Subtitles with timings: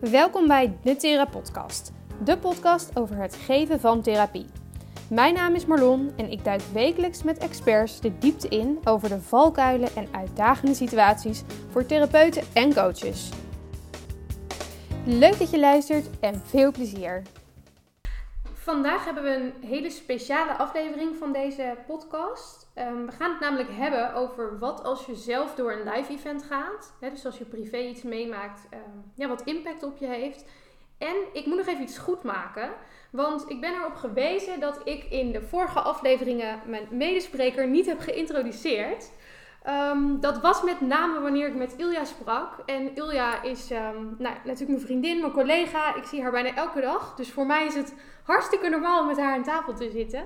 [0.00, 1.92] Welkom bij de Thera Podcast,
[2.24, 4.46] de podcast over het geven van therapie.
[5.08, 9.20] Mijn naam is Marlon en ik duik wekelijks met experts de diepte in over de
[9.20, 13.28] valkuilen en uitdagende situaties voor therapeuten en coaches.
[15.04, 17.22] Leuk dat je luistert en veel plezier.
[18.66, 22.70] Vandaag hebben we een hele speciale aflevering van deze podcast.
[22.74, 26.42] Ehm, we gaan het namelijk hebben over wat als je zelf door een live event
[26.42, 26.94] gaat.
[27.00, 28.80] Hè, dus als je privé iets meemaakt, ehm,
[29.14, 30.44] ja, wat impact op je heeft.
[30.98, 32.70] En ik moet nog even iets goed maken.
[33.10, 38.00] Want ik ben erop gewezen dat ik in de vorige afleveringen mijn medespreker niet heb
[38.00, 39.10] geïntroduceerd.
[39.66, 42.58] Ehm, dat was met name wanneer ik met Ilja sprak.
[42.66, 45.94] En Ilja is nou, natuurlijk mijn vriendin, mijn collega.
[45.94, 47.14] Ik zie haar bijna elke dag.
[47.14, 50.24] Dus voor mij is het hartstikke normaal om met haar aan tafel te zitten.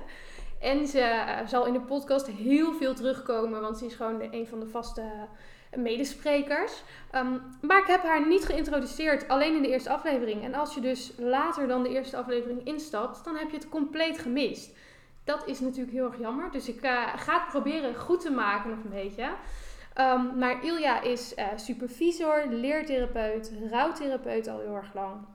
[0.61, 4.47] En ze eh, zal in de podcast heel veel terugkomen, want ze is gewoon een
[4.47, 5.01] van de vaste
[5.69, 6.83] eh, medesprekers.
[7.11, 10.43] Ehm, maar ik heb haar niet geïntroduceerd, alleen in de eerste aflevering.
[10.43, 14.19] En als je dus later dan de eerste aflevering instapt, dan heb je het compleet
[14.19, 14.75] gemist.
[15.23, 16.51] Dat is natuurlijk heel erg jammer.
[16.51, 19.29] Dus ik uh, ga het proberen goed te maken nog een beetje.
[19.99, 25.25] Um, maar Ilja is uh, supervisor, leertherapeut, rouwtherapeut al heel erg lang.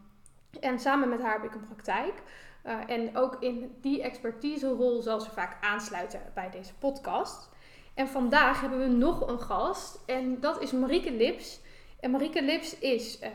[0.60, 2.22] En samen met haar heb ik een praktijk.
[2.66, 7.48] Uh, en ook in die expertiserol zal ze vaak aansluiten bij deze podcast.
[7.94, 11.60] En vandaag hebben we nog een gast en dat is Marieke Lips.
[12.00, 13.28] En Marieke Lips is uh,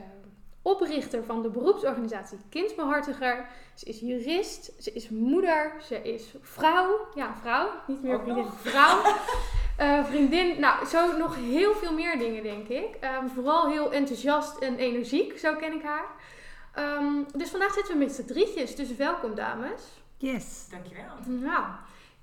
[0.62, 3.48] oprichter van de beroepsorganisatie Kindsbehartiger.
[3.76, 7.08] Ze is jurist, ze is moeder, ze is vrouw.
[7.16, 9.02] Ja, vrouw, niet meer vriendin, vrouw.
[9.80, 12.98] Uh, vriendin, nou, zo nog heel veel meer dingen, denk ik.
[13.34, 16.06] vooral heel enthousiast en energiek, zo ken ik haar.
[16.80, 19.82] Um, dus vandaag zitten we met z'n drietjes, dus welkom dames.
[20.18, 20.68] Yes.
[20.70, 21.14] Dankjewel.
[21.26, 21.66] Nou,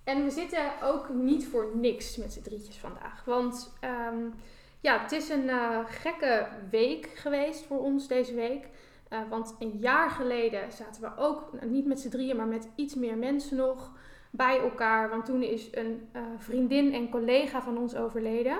[0.04, 3.24] en we zitten ook niet voor niks met z'n drietjes vandaag.
[3.24, 4.34] Want um,
[4.80, 8.68] ja, het is een uh, gekke week geweest voor ons deze week.
[9.12, 12.68] Uh, want een jaar geleden zaten we ook, nou, niet met z'n drieën, maar met
[12.74, 13.92] iets meer mensen nog
[14.30, 15.08] bij elkaar.
[15.08, 18.58] Want toen is een vriendin en collega van ons overleden.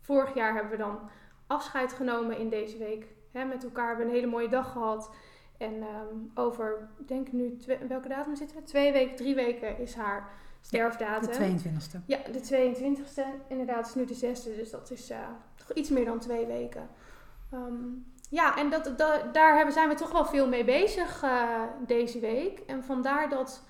[0.00, 0.98] Vorig jaar hebben we dan
[1.46, 5.10] afscheid genomen in deze week hè, met elkaar hebben een hele mooie dag gehad.
[5.58, 7.56] En um, over, denk nu,
[7.88, 8.62] welke datum zitten we?
[8.62, 10.30] Twee weken, drie weken is haar
[10.66, 11.56] sterfdatum.
[11.56, 12.04] De 22e.
[12.06, 13.48] Ja, de 22e.
[13.48, 15.18] Inderdaad, is nu de 6e, dus dat is uh,
[15.54, 16.88] toch iets meer dan twee weken.
[17.54, 21.62] Um, ja, en dat, dat, daar hebben, zijn we toch wel veel mee bezig uh,
[21.86, 22.58] deze week.
[22.58, 23.62] En vandaar dat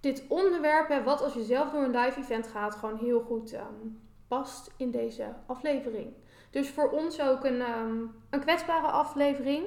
[0.00, 3.52] dit onderwerp, hè, wat als je zelf door een live event gaat, gewoon heel goed
[3.52, 6.12] um, past in deze aflevering.
[6.50, 9.64] Dus voor ons ook een, um, een kwetsbare aflevering.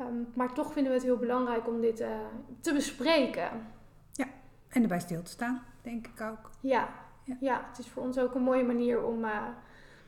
[0.00, 2.08] Um, maar toch vinden we het heel belangrijk om dit uh,
[2.60, 3.50] te bespreken.
[4.12, 4.26] Ja,
[4.68, 6.50] en erbij stil te staan, denk ik ook.
[6.60, 6.88] Ja,
[7.24, 7.36] ja.
[7.40, 9.42] ja het is voor ons ook een mooie manier om uh,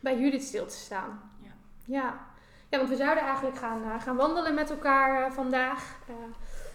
[0.01, 1.21] bij Judith stil te staan.
[1.43, 1.51] Ja.
[1.85, 2.27] ja.
[2.71, 5.99] Ja, want we zouden eigenlijk gaan, uh, gaan wandelen met elkaar vandaag.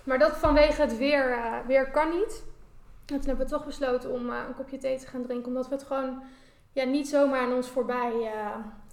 [0.04, 2.44] maar dat vanwege het weer, weer kan niet.
[3.06, 5.48] En toen hebben we toch besloten om een kopje thee te gaan drinken.
[5.48, 6.24] Omdat we het gewoon
[6.72, 8.32] ja, niet zomaar aan ons voorbij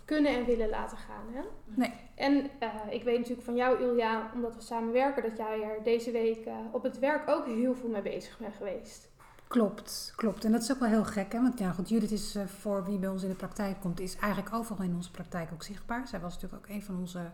[0.04, 1.26] kunnen en willen laten gaan.
[1.32, 1.42] Hè?
[1.64, 1.92] Nee.
[2.14, 5.82] En uh, ik weet natuurlijk van jou, Ilja, omdat we samen werken, dat jij er
[5.82, 9.09] deze week uh, op het werk ook heel veel mee bezig bent geweest.
[9.50, 10.44] Klopt, klopt.
[10.44, 11.40] En dat is ook wel heel gek, hè?
[11.40, 14.16] Want ja, goed, Judith is uh, voor wie bij ons in de praktijk komt, is
[14.16, 16.08] eigenlijk overal in onze praktijk ook zichtbaar.
[16.08, 17.30] Zij was natuurlijk ook een van onze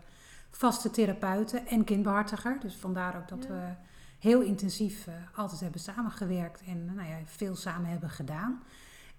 [0.49, 2.57] vaste therapeuten en kindbehartiger.
[2.59, 3.49] Dus vandaar ook dat ja.
[3.49, 3.73] we
[4.19, 8.63] heel intensief altijd hebben samengewerkt en nou ja, veel samen hebben gedaan.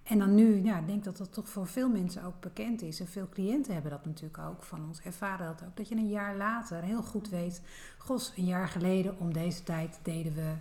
[0.02, 3.00] En dan nu, ja, ik denk dat dat toch voor veel mensen ook bekend is.
[3.00, 5.00] En veel cliënten hebben dat natuurlijk ook van ons.
[5.00, 5.76] Ervaren dat ook.
[5.76, 7.62] Dat je een jaar later heel goed weet.
[7.98, 10.52] Gos, een jaar geleden om deze tijd deden we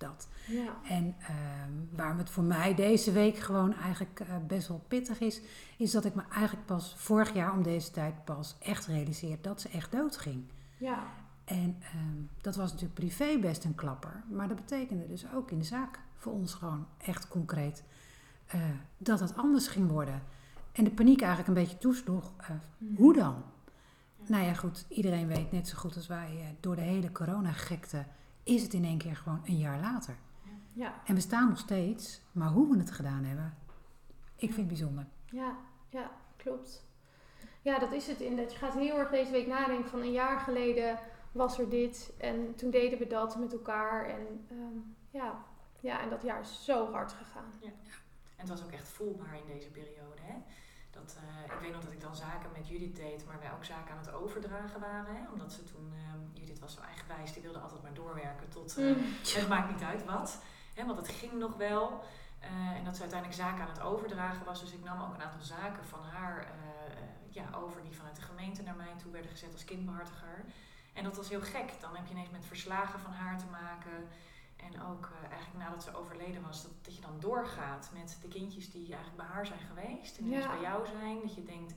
[0.00, 0.28] dat.
[0.46, 0.76] Ja.
[0.88, 5.40] En um, waarom het voor mij deze week gewoon eigenlijk uh, best wel pittig is.
[5.76, 9.60] Is dat ik me eigenlijk pas vorig jaar om deze tijd pas echt realiseer dat
[9.60, 10.44] ze echt doodging.
[10.76, 11.02] Ja.
[11.44, 14.22] En um, dat was natuurlijk privé best een klapper.
[14.30, 17.84] Maar dat betekende dus ook in de zaak voor ons gewoon echt concreet
[18.54, 18.62] uh,
[18.98, 20.22] dat het anders ging worden.
[20.72, 22.32] En de paniek eigenlijk een beetje toesloeg.
[22.40, 22.96] Uh, mm.
[22.96, 23.42] Hoe dan?
[24.26, 28.04] Nou ja, goed, iedereen weet net zo goed als wij, door de hele corona-gekte
[28.42, 30.16] is het in één keer gewoon een jaar later.
[30.72, 30.94] Ja.
[31.04, 33.54] En we staan nog steeds, maar hoe we het gedaan hebben,
[34.36, 35.06] ik vind het bijzonder.
[35.24, 35.56] Ja,
[35.88, 36.84] ja, klopt.
[37.62, 38.20] Ja, dat is het.
[38.20, 40.98] In dat je gaat heel erg deze week nadenken van een jaar geleden
[41.32, 44.08] was er dit en toen deden we dat met elkaar.
[44.08, 45.44] En um, ja,
[45.80, 47.52] ja, en dat jaar is zo hard gegaan.
[47.60, 47.68] Ja.
[47.68, 50.20] En het was ook echt voelbaar in deze periode.
[50.20, 50.34] Hè?
[50.90, 53.64] Dat, uh, ik weet nog dat ik dan zaken met Judith deed, maar wij ook
[53.64, 55.16] zaken aan het overdragen waren.
[55.16, 55.22] Hè?
[55.32, 58.96] Omdat ze toen, um, Judith was zo eigenwijs, die wilde altijd maar doorwerken tot uh,
[58.96, 59.04] mm.
[59.22, 60.38] het maakt niet uit wat.
[60.74, 60.86] Hè?
[60.86, 62.04] Want het ging nog wel.
[62.42, 64.60] Uh, en dat ze uiteindelijk zaken aan het overdragen was.
[64.60, 66.46] Dus ik nam ook een aantal zaken van haar
[67.28, 70.44] ja, over die vanuit de gemeente naar mij toe werden gezet als kindbehartiger.
[70.92, 71.80] En dat was heel gek.
[71.80, 74.08] Dan heb je ineens met verslagen van haar te maken.
[74.62, 78.28] En ook uh, eigenlijk nadat ze overleden was, dat, dat je dan doorgaat met de
[78.28, 80.18] kindjes die eigenlijk bij haar zijn geweest.
[80.18, 81.20] En ineens bij jou zijn.
[81.22, 81.74] Dat je denkt,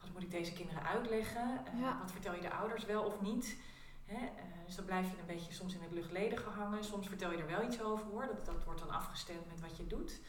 [0.00, 1.60] wat moet ik deze kinderen uitleggen?
[1.74, 3.56] Uh, Wat vertel je de ouders wel of niet?
[4.04, 4.22] Hè?
[4.24, 6.84] Uh, dus dan blijf je een beetje soms in het luchtledige hangen.
[6.84, 8.26] Soms vertel je er wel iets over hoor.
[8.26, 10.20] Dat, dat wordt dan afgestemd met wat je doet.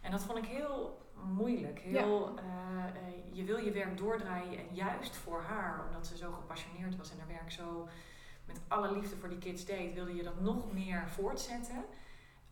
[0.00, 1.78] En dat vond ik heel moeilijk.
[1.78, 2.92] Heel, ja.
[3.32, 7.18] je wil je werk doordraaien en juist voor haar, omdat ze zo gepassioneerd was en
[7.18, 7.88] haar werk zo
[8.46, 11.84] met alle liefde voor die kids deed, wilde je dat nog meer voortzetten.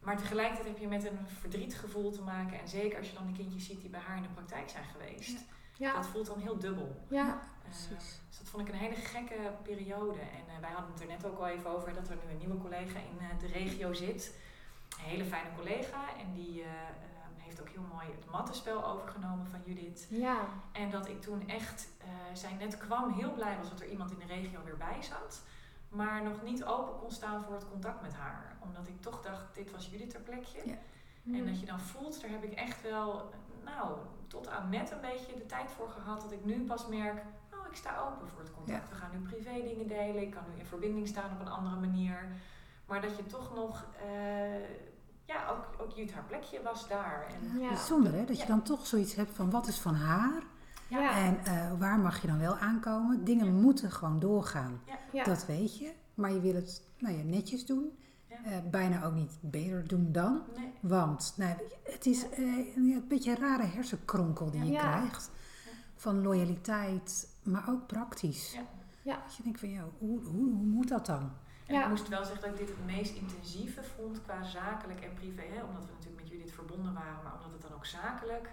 [0.00, 2.60] Maar tegelijkertijd heb je met een verdrietgevoel te maken.
[2.60, 4.84] En zeker als je dan de kindjes ziet die bij haar in de praktijk zijn
[4.84, 5.38] geweest.
[5.76, 5.94] Ja.
[5.94, 7.04] Dat voelt dan heel dubbel.
[7.08, 8.20] Ja, uh, precies.
[8.28, 10.20] Dus dat vond ik een hele gekke periode.
[10.20, 12.38] En uh, wij hadden het er net ook al even over dat er nu een
[12.38, 14.34] nieuwe collega in uh, de regio zit.
[14.98, 16.16] Een hele fijne collega.
[16.18, 16.64] En die
[17.36, 20.06] heeft ook heel mooi het mattenspel overgenomen van Judith.
[20.10, 20.48] Ja.
[20.72, 21.88] En dat ik toen echt,
[22.32, 25.42] zij net kwam, heel blij was dat er iemand in de regio weer bij zat
[25.94, 28.56] maar nog niet open kon staan voor het contact met haar.
[28.60, 30.60] Omdat ik toch dacht, dit was Judith ter plekje.
[30.64, 30.76] Ja.
[31.32, 33.30] En dat je dan voelt, daar heb ik echt wel,
[33.64, 33.96] nou,
[34.26, 36.20] tot aan net een beetje de tijd voor gehad.
[36.20, 38.88] Dat ik nu pas merk, oh, ik sta open voor het contact.
[38.88, 40.22] We gaan nu privé dingen delen.
[40.22, 42.28] Ik kan nu in verbinding staan op een andere manier.
[42.86, 44.68] Maar dat je toch nog, uh,
[45.24, 47.26] ja, ook, ook Judith haar plekje was daar.
[47.28, 47.68] En, ja.
[47.68, 50.42] Bijzonder hè, dat je dan toch zoiets hebt van, wat is van haar?
[51.00, 51.16] Ja.
[51.16, 53.24] En uh, waar mag je dan wel aankomen?
[53.24, 54.80] Dingen moeten gewoon doorgaan.
[55.12, 55.24] Ja.
[55.24, 55.92] Dat weet je.
[56.14, 57.98] Maar je wil het nou ja, netjes doen.
[58.46, 60.42] Uh, bijna ook niet beter doen dan.
[60.56, 60.72] Nee.
[60.80, 65.30] Want nou, het is uh, een beetje een rare hersenkronkel die je krijgt.
[65.94, 68.58] Van loyaliteit, maar ook praktisch.
[69.02, 69.22] Ja.
[69.24, 71.32] Dat je denkt van, ja, hoe, hoe, hoe moet dat dan?
[71.66, 75.14] En ik moest wel zeggen dat ik dit het meest intensieve vond qua zakelijk en
[75.14, 75.42] privé.
[75.42, 75.62] Hè?
[75.62, 78.50] Omdat we natuurlijk met jullie verbonden waren, maar omdat het dan ook zakelijk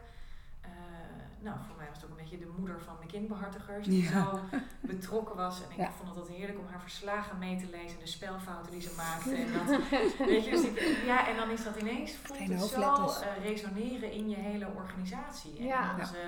[1.41, 3.87] nou, voor mij was het ook een beetje de moeder van de kindbehartigers.
[3.87, 4.39] Die zo
[4.79, 5.61] betrokken was.
[5.63, 7.99] En ik vond het heerlijk om haar verslagen mee te lezen.
[7.99, 9.35] De spelfouten die ze maakte.
[9.35, 9.87] En, dat,
[10.29, 14.29] weet je, dus ja, en dan is dat ineens, voelt het zo uh, resoneren in
[14.29, 15.57] je hele organisatie.
[15.57, 16.23] En in onze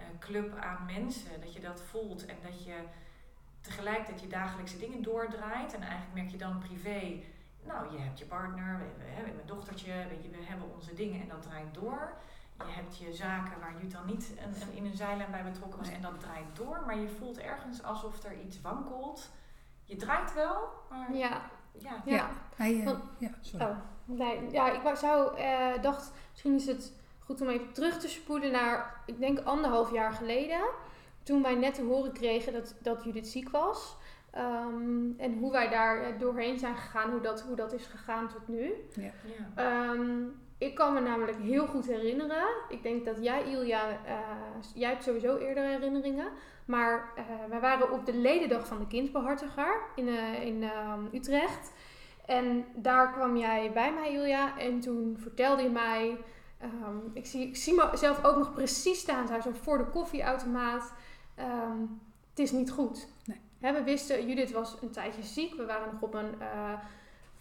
[0.00, 1.40] uh, club aan mensen.
[1.40, 2.26] Dat je dat voelt.
[2.26, 2.74] En dat je
[3.60, 5.74] tegelijkertijd je dagelijkse dingen doordraait.
[5.74, 7.22] En eigenlijk merk je dan privé...
[7.66, 10.94] Nou, je hebt je partner, we, we hebben mijn dochtertje, weet je, we hebben onze
[10.94, 12.12] dingen en dat draait door
[12.58, 15.78] je hebt je zaken waar Jut dan niet een, een, in een zijlijn bij betrokken
[15.78, 19.30] was en dat draait door, maar je voelt ergens alsof er iets wankelt.
[19.84, 21.40] Je draait wel, maar ja.
[21.78, 22.30] Ja, ja.
[22.56, 23.66] Hij, uh, ja sorry.
[23.66, 28.08] Oh, nee, ja, ik zou, uh, dacht, misschien is het goed om even terug te
[28.08, 30.60] spoelen naar, ik denk anderhalf jaar geleden.
[31.22, 33.96] Toen wij net te horen kregen dat, dat Judith ziek was.
[34.36, 38.28] Um, en hoe wij daar eh, doorheen zijn gegaan, hoe dat, hoe dat is gegaan
[38.28, 38.72] tot nu.
[38.94, 39.10] Ja.
[39.56, 39.90] ja.
[39.90, 42.46] Um, ik kan me namelijk heel goed herinneren.
[42.68, 44.18] Ik denk dat jij, Ilja, uh,
[44.74, 46.28] jij hebt sowieso eerder herinneringen.
[46.64, 51.72] Maar uh, wij waren op de ledendag van de kindbehartiger in, uh, in ehm, Utrecht.
[52.26, 54.58] En daar kwam jij bij mij, Ilja.
[54.58, 56.18] En toen vertelde je mij...
[56.62, 60.92] Um, ik, zie, ik zie mezelf ook nog precies staan, zo voor de koffieautomaat.
[61.38, 62.00] Um,
[62.30, 63.08] het is niet goed.
[63.24, 63.40] Nee.
[63.60, 65.54] He, we wisten, Judith was een tijdje ziek.
[65.54, 66.34] We waren nog op een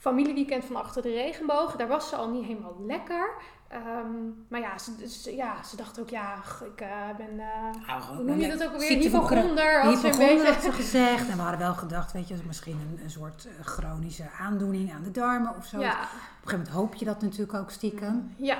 [0.08, 1.76] familieweekend van Achter de Regenboog.
[1.76, 3.34] Daar was ze al niet helemaal lekker.
[3.74, 6.36] Um, maar ja ze, ja, ze dacht ook, ja,
[6.74, 8.98] ik uh, ben, uh, hoe noem je dat ook alweer?
[8.98, 9.82] Hypochonder.
[9.82, 11.30] Hypochonder had ze gezegd.
[11.30, 15.04] En we hadden wel gedacht, weet je, misschien een, een soort uh, chronische aandoening aan
[15.04, 15.80] de darmen of zo.
[15.80, 15.92] Ja.
[15.92, 18.34] Op een gegeven moment hoop je dat natuurlijk ook stiekem.
[18.36, 18.58] Ja.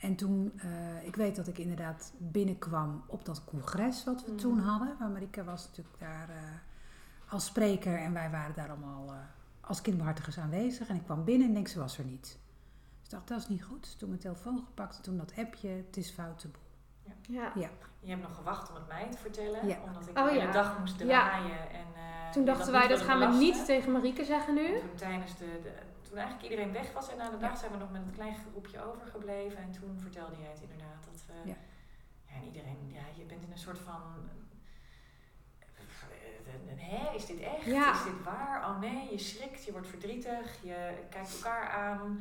[0.00, 0.60] En toen,
[1.02, 4.36] ik weet dat ik inderdaad binnenkwam op dat congres wat we mm.
[4.36, 4.96] toen hadden.
[4.98, 6.28] Waar Marike was natuurlijk daar
[7.28, 9.14] als spreker en wij waren daar allemaal
[9.66, 10.88] als kindbehartigers aanwezig.
[10.88, 12.22] En ik kwam binnen en denk, ze was er niet.
[12.22, 13.98] Dus ik dacht, dat is niet goed.
[13.98, 16.62] toen mijn telefoon gepakt, toen dat appje, het is foute boel.
[17.28, 17.52] Ja.
[17.54, 17.70] ja.
[18.00, 19.78] Je hebt nog gewacht om het mij te vertellen, ja.
[19.86, 21.70] omdat ik oh, de hele dag moest draaien.
[21.70, 24.74] En, uh, toen dachten wij, dat gaan we niet tegen Marieke zeggen nu.
[24.74, 27.72] En toen tijdens de, de, toen eigenlijk iedereen weg was en na de dag zijn
[27.72, 29.58] we nog met een klein groepje overgebleven.
[29.58, 31.48] En toen vertelde jij het inderdaad dat we...
[31.48, 31.56] Ja.
[32.36, 34.02] en iedereen, ja, je bent in een soort van
[36.84, 37.66] hè, is dit echt?
[37.66, 38.64] Is dit waar?
[38.68, 42.20] Oh nee, je schrikt, je wordt verdrietig, je kijkt elkaar aan.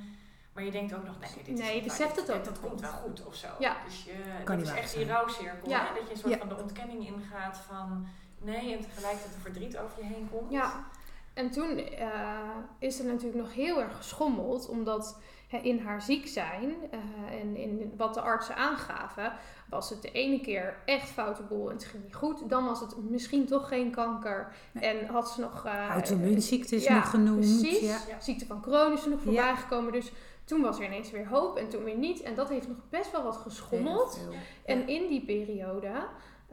[0.54, 2.44] Maar je denkt ook nog, nee, dit nee, is je beseft het ook.
[2.44, 3.48] Dat, komt wel goed of zo.
[3.60, 3.78] Ja.
[3.86, 4.14] Dus je,
[4.46, 5.70] dat is echt die rouwcirkel.
[5.70, 5.86] Ja.
[5.88, 5.94] Hè?
[5.94, 9.98] Dat je een soort van de ontkenning ingaat van nee en tegelijkertijd een verdriet over
[9.98, 10.52] je heen komt.
[10.52, 10.86] Ja.
[11.34, 12.40] En toen uh,
[12.80, 15.18] is er natuurlijk nog heel erg geschommeld, omdat
[15.62, 19.34] in haar ziek zijn uh, en in wat de artsen aangaven,
[19.70, 22.50] was het de ene keer echt foute boel en het ging niet goed.
[22.50, 24.54] Dan was het misschien toch geen kanker.
[24.74, 25.66] En had ze nog...
[25.66, 27.60] Uh, Auto-immuunziekte is nog genoemd.
[27.60, 28.06] Precies.
[28.08, 28.20] Ja.
[28.20, 29.92] Ziekte van Crohn is er nog voorbij gekomen.
[29.92, 30.12] Dus
[30.44, 32.22] toen was er ineens weer hoop en toen weer niet.
[32.22, 34.20] En dat heeft nog best wel wat geschommeld.
[34.66, 35.92] En in die periode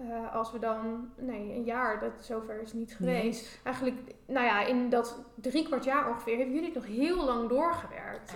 [0.08, 3.60] eh, als we dan, nee, een jaar, dat zover is niet geweest.
[3.62, 8.34] Eigenlijk, nou ja, in dat drie kwart jaar ongeveer heeft jullie nog heel lang doorgewerkt.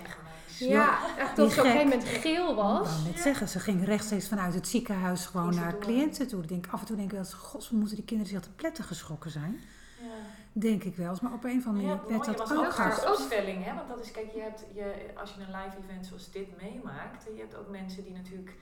[0.59, 2.89] Ja, echt dat ze op een gegeven moment geel Ik was.
[2.91, 3.23] wou net Ja.
[3.23, 5.81] zeggen, ze ging rechtstreeks vanuit het ziekenhuis gewoon naar door.
[5.81, 6.43] cliënten toe.
[6.43, 8.43] Ik denk, af en toe denk ik wel eens, god, we moeten die kinderen zich
[8.43, 9.61] te pletten geschrokken zijn.
[10.01, 10.07] Ja.
[10.53, 11.21] Denk ik wel eens.
[11.21, 13.11] Maar op een of andere Ja, manier het werd dat was ook hard.
[13.11, 13.75] opstelling, hè?
[13.75, 17.25] Want dat is, kijk, je hebt, je, als je een live event zoals dit meemaakt,
[17.35, 18.55] je hebt ook mensen die natuurlijk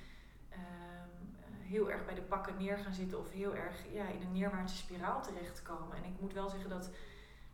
[0.50, 4.22] ehm, eh, heel erg bij de pakken neer gaan zitten of heel erg ja, in
[4.26, 5.96] een neerwaartse spiraal terechtkomen.
[5.96, 6.90] En ik moet wel zeggen dat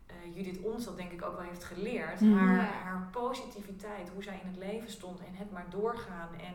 [0.09, 2.19] eh, Judith ons dat denk ik ook wel heeft geleerd.
[2.21, 2.37] Mhm.
[2.37, 6.53] Haar, positiviteit, hoe zij in het leven stond en het maar doorgaan en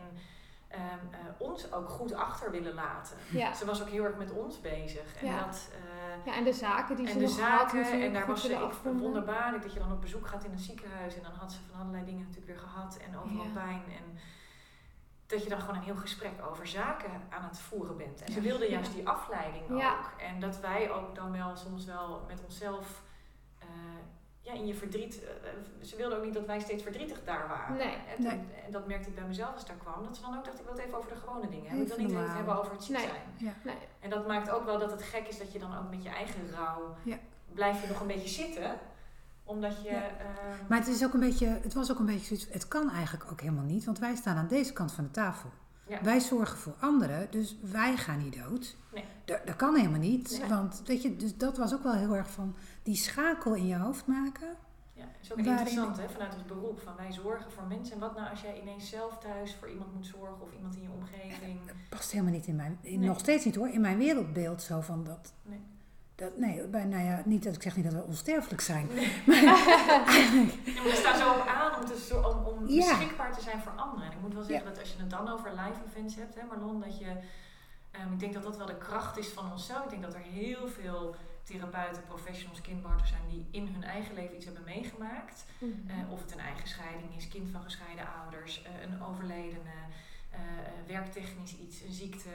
[0.67, 0.81] ehm,
[1.11, 3.17] eh, ons ook goed achter willen laten.
[3.31, 3.53] Ja.
[3.53, 5.15] Ze was ook heel erg met ons bezig.
[5.21, 5.39] En Ja.
[5.45, 8.13] dat, eh, ja, en de zaken die en ze de nog had, zaken, ze en
[8.13, 9.01] daar was ze afronden.
[9.03, 11.79] wonderbaarlijk dat je dan op bezoek gaat in een ziekenhuis en dan had ze van
[11.79, 13.51] allerlei dingen natuurlijk weer gehad en overal Ja.
[13.53, 13.83] pijn.
[13.97, 14.19] En
[15.27, 18.23] dat je dan gewoon een heel gesprek over zaken aan het voeren bent.
[18.23, 20.11] En ze wilde juist die afleiding ook.
[20.17, 23.01] En dat wij ook dan wel soms wel met onszelf
[24.45, 25.23] ja, in je verdriet.
[25.23, 27.75] eh, eh, ze wilde ook niet dat wij steeds verdrietig daar waren.
[27.75, 27.95] Nee.
[28.17, 28.39] En, Nee.
[28.65, 30.03] en dat merkte ik bij mezelf als ik daar kwam.
[30.05, 31.81] Dat ze dan ook dacht, ik wil het even over de gewone dingen hebben.
[31.81, 33.05] Ik wil niet het hebben over het ziek Nee.
[33.05, 33.21] zijn.
[33.37, 33.53] Ja.
[33.63, 33.75] Nee.
[33.99, 36.09] En dat maakt ook wel dat het gek is dat je dan ook met je
[36.09, 37.17] eigen rouw Ja.
[37.53, 38.77] blijf je nog een beetje zitten.
[39.43, 39.89] Omdat je.
[39.89, 40.01] Ja.
[40.01, 42.89] ehm, Maar het, is ook een beetje, het was ook een beetje zoiets, het kan
[42.91, 45.49] eigenlijk ook helemaal niet, want wij staan aan deze kant van de tafel.
[45.87, 45.99] Ja.
[46.03, 48.75] Wij zorgen voor anderen, dus wij gaan niet dood.
[48.93, 49.03] Nee.
[49.25, 52.29] Dat, dat kan helemaal niet, want weet je, dus dat was ook wel heel erg
[52.31, 54.47] van die schakel in je hoofd maken.
[54.93, 56.79] ja, het is ook waarin- interessant hè, vanuit ons beroep.
[56.79, 57.93] Van wij zorgen voor mensen.
[57.93, 60.81] En wat nou als jij ineens zelf thuis voor iemand moet zorgen of iemand in
[60.81, 61.59] je omgeving.
[61.65, 63.07] Dat past helemaal niet in mijn, in- Nee.
[63.07, 65.33] nog steeds niet hoor, in mijn wereldbeeld zo van dat.
[65.41, 65.59] Nee.
[66.15, 68.87] Dat, nee, bij, nou ja, niet dat ik zeg niet dat we onsterfelijk zijn.
[68.93, 69.11] Nee.
[69.27, 72.89] Maar Ja, maar we staan zo op aan om, te, om, om Ja.
[72.97, 74.05] beschikbaar te zijn voor anderen.
[74.05, 76.41] En ik moet wel zeggen dat als je het dan over live events hebt, hè
[76.43, 77.05] Marlon, dat je...
[77.91, 79.83] ehm, ik denk dat dat wel de kracht is van onszelf.
[79.83, 84.35] Ik denk dat er heel veel therapeuten, professionals, kindbarters zijn die in hun eigen leven
[84.35, 85.45] iets hebben meegemaakt.
[85.59, 85.71] Mhm.
[85.87, 89.75] Eh, of het een eigen scheiding is, kind van gescheiden ouders, eh, een overledene,
[90.29, 90.39] eh,
[90.87, 92.29] werktechnisch iets, een ziekte.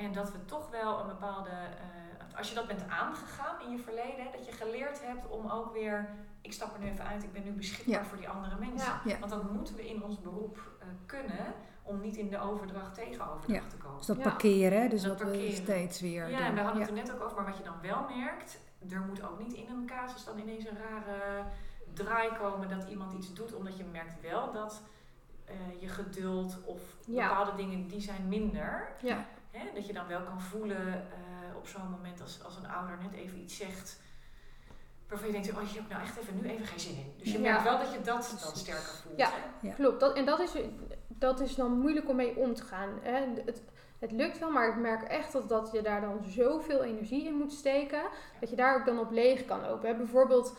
[0.00, 3.78] En dat we toch wel een bepaalde, eh, als je dat bent aangegaan in je
[3.78, 6.08] verleden, hè, dat je geleerd hebt om ook weer,
[6.40, 8.04] ik stap er nu even uit, ik ben nu beschikbaar Ja.
[8.04, 8.92] voor die andere mensen.
[8.92, 9.00] Ja.
[9.04, 9.18] Ja.
[9.18, 13.30] Want dat moeten we in ons beroep eh, kunnen om niet in de overdracht tegen
[13.30, 13.68] overdracht Ja.
[13.70, 13.96] te komen.
[13.96, 14.22] dus dat Ja.
[14.22, 15.52] parkeren, hè, dus Dat we parkeren.
[15.56, 16.46] steeds weer Ja, doen.
[16.46, 16.86] en we hadden Ja.
[16.88, 19.52] het er net ook over, maar wat je dan wel merkt, er moet ook niet
[19.52, 21.42] in een casus dan ineens een rare
[21.94, 24.82] draai komen dat iemand iets doet, omdat je merkt wel dat
[25.48, 27.28] eh, je geduld of Ja.
[27.28, 28.88] bepaalde dingen die zijn minder.
[29.02, 29.26] Ja.
[29.50, 32.98] Hè, dat je dan wel kan voelen eh, op zo'n moment als, als een ouder
[33.02, 34.00] net even iets zegt.
[35.08, 37.12] Waarvan je denkt, oh, hier heb ik nou echt even, nu even geen zin in.
[37.18, 37.50] Dus je Ja.
[37.50, 39.18] merkt wel dat je dat dan sterker voelt.
[39.18, 39.30] Ja.
[39.60, 39.74] hè?
[39.74, 40.52] Klopt, dat, en dat is,
[41.08, 42.88] dat is dan moeilijk om mee om te gaan.
[43.02, 43.26] Hè.
[43.44, 43.62] Het,
[43.98, 47.34] het lukt wel, maar ik merk echt dat, dat je daar dan zoveel energie in
[47.34, 48.02] moet steken,
[48.40, 49.88] dat je daar ook dan op leeg kan lopen.
[49.88, 49.96] Hè.
[49.96, 50.56] Bijvoorbeeld,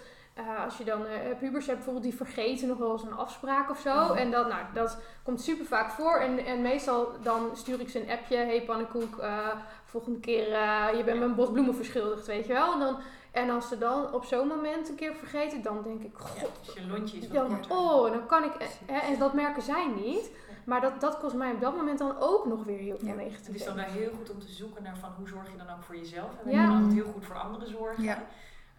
[0.48, 3.70] eh, als je dan eh, pubers hebt bijvoorbeeld, die vergeten nog wel eens een afspraak
[3.70, 4.14] of zo.
[4.14, 6.16] En dat, nou, dat komt super vaak voor.
[6.16, 9.48] En, en meestal dan stuur ik ze een appje, hey pannenkoek, eh,
[9.86, 12.74] volgende keer, eh, je bent me een bos bloemen verschuldigd, weet je wel.
[12.74, 12.98] En, dan,
[13.32, 16.52] en als ze dan op zo'n moment een keer vergeten, dan denk ik, Ja, god,
[16.66, 17.72] dus je lontje is wat dan, korter.
[17.78, 18.52] oh, dan kan ik,
[18.86, 20.32] hè, en dat merken zij niet.
[20.66, 23.14] Maar dat, dat kost mij op dat moment dan ook nog weer heel veel Ja.
[23.14, 23.46] negatief.
[23.48, 25.70] Het is dan wel heel goed om te zoeken naar van hoe zorg je dan
[25.70, 26.30] ook voor jezelf.
[26.40, 26.68] En we Ja.
[26.68, 28.04] altijd heel goed voor anderen zorgen.
[28.04, 28.24] Ja.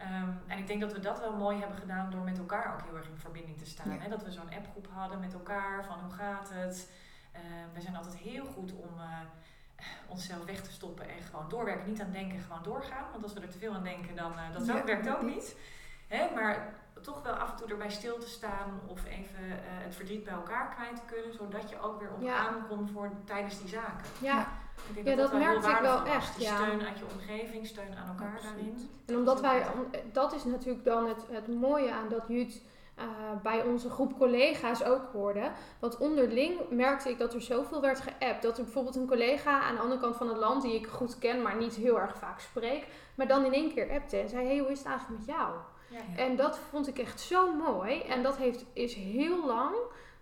[0.01, 2.83] Ehm, en ik denk dat we dat wel mooi hebben gedaan door met elkaar ook
[2.83, 3.91] heel erg in verbinding te staan.
[3.93, 3.99] Ja.
[3.99, 4.09] Hè?
[4.09, 6.91] Dat we zo'n appgroep hadden met elkaar van hoe gaat het.
[7.33, 7.43] Ehm,
[7.75, 9.19] we zijn altijd heel goed om eh,
[10.09, 11.89] onszelf weg te stoppen en gewoon doorwerken.
[11.91, 13.05] Niet aan denken, gewoon doorgaan.
[13.13, 15.35] Want als we er te veel aan denken, dan uh, dat Ja, werkt ook niet.
[15.35, 15.57] niet.
[16.09, 16.35] Hè?
[16.35, 20.25] Maar toch wel af en toe erbij stil te staan of even eh, het verdriet
[20.25, 21.35] bij elkaar kwijt te kunnen.
[21.35, 22.37] Zodat je ook weer op Ja.
[22.49, 24.07] aan kon voor tijdens die zaken.
[24.21, 24.47] Ja,
[24.95, 26.57] Ik denk Ja, dat wel merkte ik wel echt, ja.
[26.57, 28.57] steun uit je omgeving, steun aan elkaar Absoluut.
[28.57, 28.89] daarin.
[29.07, 32.63] en omdat wij, om- dat is natuurlijk dan het, het mooie aan dat Jut
[32.95, 33.07] eh,
[33.43, 35.51] bij onze groep collega's ook hoorde.
[35.79, 38.43] Want onderling merkte ik dat er zoveel werd geappt.
[38.43, 41.19] Dat er bijvoorbeeld een collega aan de andere kant van het land, die ik goed
[41.19, 44.47] ken, maar niet heel erg vaak spreek, maar dan in één keer appte en zei:
[44.47, 45.55] Hey, hoe is het eigenlijk met jou?
[45.91, 46.23] Ja.
[46.25, 48.01] En dat vond ik echt zo mooi.
[48.01, 49.75] En dat heeft, is heel lang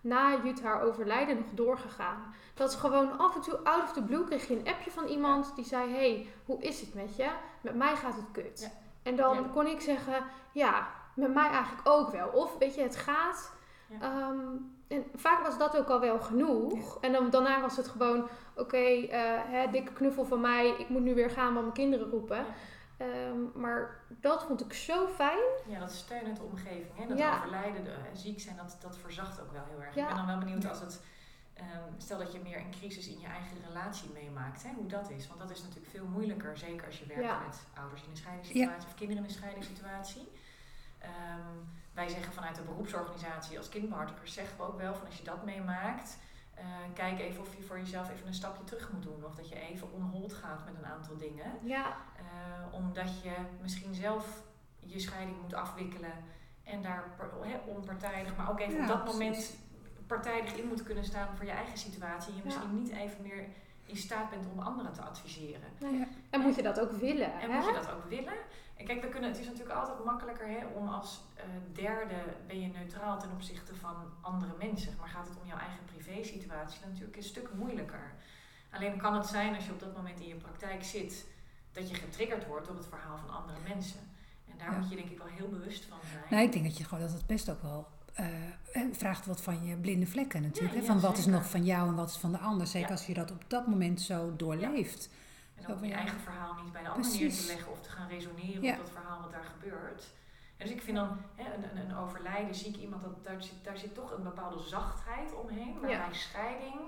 [0.08, 2.34] na Jut haar overlijden nog doorgegaan.
[2.54, 5.06] Dat is gewoon af en toe out of the blue kreeg je een appje van
[5.06, 7.28] iemand die zei: Hey, hoe is het met je?
[7.60, 8.60] Met mij gaat het kut.
[8.60, 8.68] Ja.
[9.02, 9.42] En dan Ja.
[9.52, 12.28] kon ik zeggen: Ja, met mij eigenlijk ook wel.
[12.28, 13.52] Of weet je, het gaat.
[14.00, 14.38] Ehm,
[14.88, 16.98] en vaak was dat ook al wel genoeg.
[17.00, 20.74] En dan, daarna was het gewoon: Oké, eh, dikke knuffel van mij.
[20.78, 22.46] Ik moet nu weer gaan, want mijn kinderen roepen.
[22.98, 25.44] Ehm, maar dat vond ik zo fijn.
[25.66, 26.96] Ja, dat steunende omgeving.
[26.96, 27.06] Hè?
[27.06, 27.36] Dat Ja.
[27.36, 29.94] overlijden, de, eh, ziek zijn, dat, dat verzacht ook wel heel erg.
[29.94, 30.02] Ja.
[30.02, 31.00] Ik ben dan wel benieuwd als het
[31.58, 35.10] Ehm, stel dat je meer een crisis in je eigen relatie meemaakt, hè, hoe dat
[35.10, 35.26] is.
[35.28, 37.38] Want dat is natuurlijk veel moeilijker, zeker als je werkt Ja.
[37.46, 40.28] met ouders in een scheidingssituatie of kinderen in een scheidingssituatie.
[40.98, 41.56] Ehm,
[41.94, 45.44] wij zeggen vanuit de beroepsorganisatie als kindbehartigers zeggen we ook wel van als je dat
[45.44, 46.18] meemaakt,
[46.58, 49.24] eh, kijk even of je voor jezelf even een stapje terug moet doen.
[49.24, 51.52] Of dat je even onhold gaat met een aantal dingen.
[51.62, 54.42] Ja, Eh, omdat je misschien zelf
[54.80, 56.12] je scheiding moet afwikkelen
[56.64, 57.04] en daar
[57.42, 59.18] hè, onpartijdig, maar ook even Ja, op dat precies.
[59.20, 59.56] moment
[60.06, 62.30] partijdig in moet kunnen staan voor je eigen situatie.
[62.32, 62.44] En je Ja.
[62.44, 63.44] misschien niet even meer
[63.84, 65.70] in staat bent om anderen te adviseren.
[65.80, 66.06] nee.
[66.30, 67.56] en moet je dat ook willen, En hè?
[67.56, 68.34] moet je dat ook willen?
[68.78, 72.14] En kijk, we kunnen, het is natuurlijk altijd makkelijker hè, om als eh, derde
[72.46, 74.92] ben je neutraal ten opzichte van andere mensen.
[74.98, 78.12] Maar gaat het om jouw eigen privésituatie, dan natuurlijk een stuk moeilijker.
[78.70, 81.26] Alleen kan het zijn als je op dat moment in je praktijk zit,
[81.72, 84.00] dat je getriggerd wordt door het verhaal van andere mensen.
[84.50, 84.78] En daar Ja.
[84.78, 86.24] moet je denk ik wel heel bewust van zijn.
[86.30, 88.26] Nou, ik denk dat je gewoon dat het best ook wel eh,
[88.92, 90.74] vraagt wat van je blinde vlekken natuurlijk.
[90.74, 90.86] Ja, hè?
[90.86, 92.66] ja, van wat is nog van jou en wat is van de ander.
[92.66, 95.08] Zeker als je dat op dat moment zo doorleeft.
[95.68, 98.08] En ook je eigen verhaal niet bij de ander neer te leggen of te gaan
[98.08, 98.72] resoneren Ja.
[98.72, 100.02] op dat verhaal wat daar gebeurt.
[100.56, 103.64] En dus ik vind dan hè, een, een, een overlijden, ziek iemand, dat, daar, zit,
[103.64, 105.72] daar zit toch een bepaalde zachtheid omheen.
[105.72, 106.12] Waarbij Ja.
[106.12, 106.80] scheiding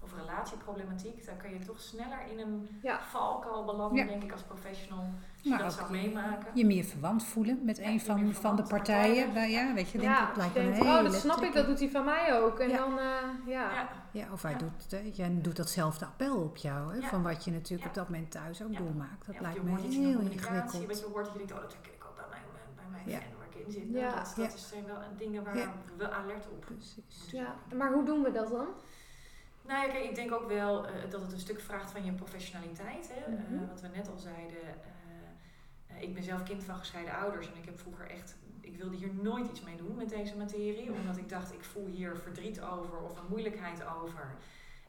[0.00, 3.00] of relatieproblematiek, daar kan je toch sneller in een Ja.
[3.00, 4.06] valkuil belanden, Ja.
[4.10, 4.98] denk ik, als professional.
[4.98, 6.46] Als je Maar dat ook zou meemaken.
[6.54, 9.32] Je meer verwant voelen met Ja, een van, van de partijen.
[9.32, 11.78] Bij, ja, weet je, denk, lijkt me een hele oh, dat snap ik, dat doet
[11.78, 12.58] hij van mij ook.
[12.58, 12.76] En Ja.
[12.76, 13.04] dan, eh,
[13.46, 13.72] ja.
[13.72, 13.88] Ja.
[14.10, 14.58] Ja, of hij Ja.
[14.58, 16.92] doet, eh, jij doet datzelfde appel op jou.
[16.94, 17.08] Hè, Ja.
[17.08, 17.88] Van wat je natuurlijk Ja.
[17.88, 18.78] op dat moment thuis ook Ja.
[18.78, 19.26] doormaakt.
[19.26, 20.86] Dat lijkt je me heel ingewikkeld.
[20.86, 22.42] wat je hoort, dat je denkt, oh, dat ik ook bij mijn,
[22.76, 23.82] bij mijn fan waar ik in zit.
[24.00, 24.14] Ja.
[24.14, 24.56] Dat, dat Ja.
[24.58, 25.72] zijn wel dingen waar Ja.
[25.96, 27.30] we alert op Precies.
[27.30, 28.66] Ja, maar hoe doen we dat dan?
[29.68, 32.12] Nou ja, kijk, ik denk ook wel eh, dat het een stuk vraagt van je
[32.12, 33.10] professionaliteit.
[33.14, 33.32] Hè?
[33.32, 33.66] Eh, Mhm.
[33.68, 34.62] wat we net al zeiden.
[35.88, 38.36] eh, ik ben zelf kind van gescheiden ouders en ik heb vroeger echt.
[38.60, 41.86] Ik wilde hier nooit iets mee doen met deze materie, omdat ik dacht, ik voel
[41.86, 44.26] hier verdriet over of een moeilijkheid over.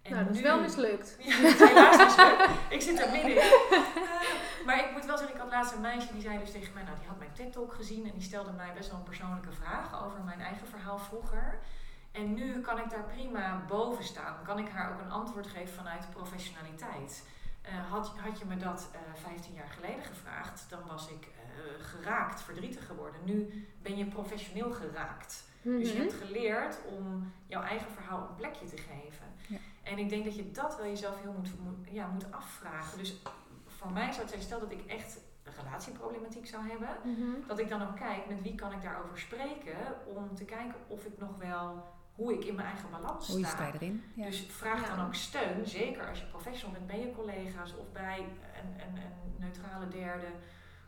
[0.01, 1.17] En nou, dat is nu- wel mislukt.
[1.19, 2.50] Ja, helaas mislukt.
[2.69, 3.38] Ik zit er middenin.
[3.38, 6.74] Eh, maar ik moet wel zeggen, ik had laatst een meisje die zei dus tegen
[6.74, 9.51] mij, nou die had mijn TED-talk gezien en die stelde mij best wel een persoonlijke
[9.51, 11.60] vraag over mijn eigen verhaal vroeger.
[12.12, 14.43] En nu kan ik daar prima boven staan.
[14.43, 17.28] Kan ik haar ook een antwoord geven vanuit professionaliteit.
[17.62, 21.86] Eh, had, had je me dat eh 15 jaar geleden gevraagd, dan was ik eh,
[21.86, 23.19] geraakt, verdrietig geworden.
[23.24, 25.43] Nu ben je professioneel geraakt.
[25.62, 26.02] Dus je Mhm.
[26.08, 29.26] hebt geleerd om jouw eigen verhaal een plekje te geven.
[29.48, 29.58] Ja.
[29.84, 32.98] En ik denk dat je dat wel jezelf heel moet, moet, ja, moet afvragen.
[32.98, 33.15] Dus
[33.67, 37.48] voor mij zou het zijn, stel dat ik echt een relatieproblematiek zou hebben, Mhm.
[37.48, 41.06] dat ik dan ook kijk met wie kan ik daarover spreken om te kijken of
[41.06, 41.88] ik nog wel,
[42.19, 43.55] hoe ik in mijn eigen balans Hoe je sta.
[43.55, 44.03] sta je erin?
[44.13, 44.25] Ja.
[44.25, 44.95] Dus vraag Ja.
[44.95, 48.95] dan ook steun, zeker als je professional bent bij je collega's of bij een, een,
[49.03, 50.27] een neutrale derde,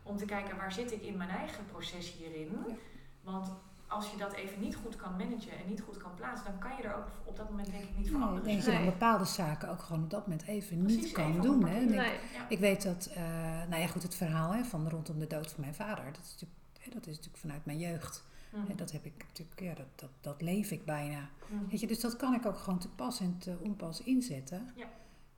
[0.02, 2.50] om te kijken waar zit ik in mijn eigen proces hierin.
[2.68, 2.74] Ja.
[3.22, 3.52] Want
[3.86, 6.76] als je dat even niet goed kan managen en niet goed kan plaatsen, dan kan
[6.76, 8.84] je er ook op dat moment denk ik niet Nee, ik denk dat je dan
[8.84, 11.66] bepaalde zaken ook gewoon op dat moment even Precies, niet kan even doen.
[11.68, 11.76] Hè.
[11.76, 12.18] En ik- Nee.
[12.34, 12.48] Ja.
[12.48, 13.22] Ik weet dat, eh,
[13.68, 16.30] nou ja goed, het verhaal hè, van rondom de dood van mijn vader, dat is
[16.32, 18.24] natuurlijk, hè, dat is natuurlijk vanuit mijn jeugd.
[18.56, 21.28] Hè, dat heb ik natuurlijk, ja, dat, dat, dat leef ik bijna.
[21.70, 24.72] Weet je, dus dat kan ik ook gewoon te pas en te onpas inzetten.
[24.76, 24.86] Ja.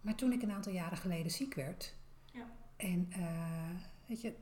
[0.00, 1.94] Maar toen ik een aantal jaren geleden ziek werd,
[2.33, 2.46] Ja.
[2.77, 3.70] en eh,
[4.07, 4.35] weet je,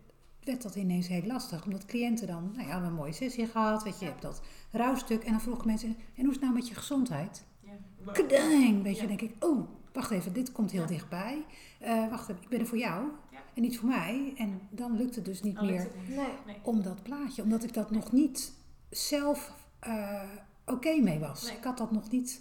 [0.45, 1.65] werd dat ineens heel lastig.
[1.65, 5.25] Omdat cliënten dan, nou ja, een mooie sessie gehad, weet je, je hebt dat rouwstuk.
[5.25, 7.45] En dan vroegen mensen, en hoe is het nou met je gezondheid?
[7.61, 8.13] Ja.
[8.13, 8.83] Kedang!
[8.83, 9.09] Weet je, Ja.
[9.09, 10.87] denk ik, oh, wacht even, dit komt heel Ja.
[10.87, 11.45] dichtbij.
[11.81, 13.09] Eh, wacht even, ik ben er voor jou
[13.55, 14.33] en niet voor mij.
[14.37, 16.17] En dan lukt het dus niet Dan meer het niet.
[16.17, 16.27] Nee.
[16.47, 16.57] Nee.
[16.63, 18.53] om dat plaatje, omdat ik dat nog niet
[18.97, 20.23] zelf eh,
[20.67, 21.43] oké mee was.
[21.43, 21.57] Nee.
[21.57, 22.41] Ik had dat nog niet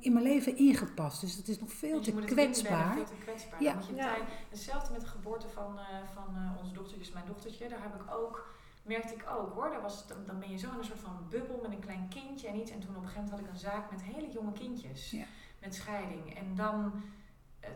[0.00, 1.20] in mijn leven ingepast.
[1.20, 2.94] Dus het is nog veel te kwetsbaar.
[2.94, 3.62] veel te kwetsbaar.
[3.62, 3.76] Ja.
[3.88, 4.16] Je Ja.
[4.50, 5.84] hetzelfde met de geboorte van, eh,
[6.14, 7.68] van eh, onze dochtertje, mijn dochtertje.
[7.68, 9.70] Daar heb ik ook, merkte ik ook hoor.
[9.70, 12.08] Daar was, dan, dan ben je zo in een soort van bubbel met een klein
[12.08, 12.70] kindje en iets.
[12.70, 15.10] En toen op een gegeven moment had ik een zaak met hele jonge kindjes.
[15.10, 15.24] Ja.
[15.60, 16.34] Met scheiding.
[16.38, 16.92] En dan,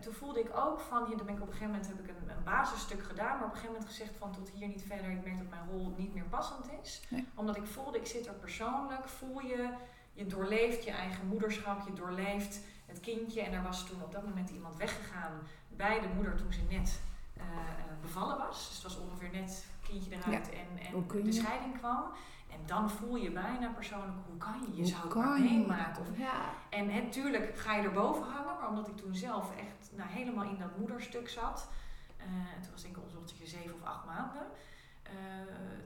[0.00, 2.08] toen voelde ik ook van, hier dan ben ik op een gegeven moment heb ik
[2.08, 3.36] een, een basisstuk gedaan.
[3.36, 5.10] Maar op een gegeven moment gezegd van tot hier niet verder.
[5.10, 7.02] Ik merk dat mijn rol niet meer passend is.
[7.08, 7.26] Nee.
[7.34, 9.74] Omdat ik voelde, ik zit er persoonlijk, voel je...
[10.14, 13.42] Je doorleeft je eigen moederschap, je doorleeft het kindje.
[13.42, 15.32] En er was toen op dat moment iemand weggegaan
[15.68, 17.00] bij de moeder toen ze net
[17.36, 18.66] eh, eh, bevallen was.
[18.66, 22.04] Dus het was ongeveer net kindje eruit en, en de scheiding kwam.
[22.52, 24.70] En dan voel je bijna persoonlijk, hoe kan je?
[24.70, 25.50] Je Hoe zou het maar kan je?
[25.50, 26.02] meemaken.
[26.02, 26.40] Of, Ja.
[26.70, 30.58] en natuurlijk ga je erboven hangen, maar omdat ik toen zelf echt nou, helemaal in
[30.58, 31.68] dat moederstuk zat.
[32.16, 34.42] eh, en toen was denk ik ons dochtertje zeven of acht maanden.
[35.02, 35.12] eh,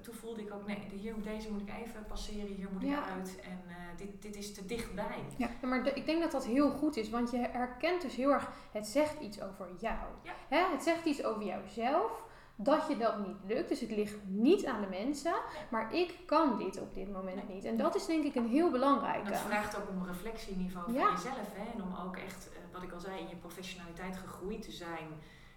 [0.02, 2.98] toen voelde ik ook, nee, hier, deze moet ik even passeren, hier moet Ja.
[3.04, 3.40] ik uit.
[3.40, 5.24] En eh, dit, dit is te dichtbij.
[5.36, 8.30] Ja, maar de- ik denk dat dat heel goed is, want je herkent dus heel
[8.32, 9.98] erg, het zegt iets over jou.
[10.22, 10.32] Ja.
[10.48, 10.64] Hè?
[10.72, 12.24] Het zegt iets over jouzelf.
[12.56, 13.68] Dat je dat niet lukt.
[13.68, 15.34] Dus het ligt niet aan de mensen,
[15.70, 17.64] maar ik kan dit op dit moment niet.
[17.64, 19.30] En dat is denk ik een heel belangrijke.
[19.30, 21.02] Dat vraagt ook om een reflectieniveau Ja.
[21.06, 21.48] van jezelf.
[21.54, 21.72] Hè?
[21.74, 25.06] En om ook echt, eh, wat ik al zei, in je professionaliteit gegroeid te zijn.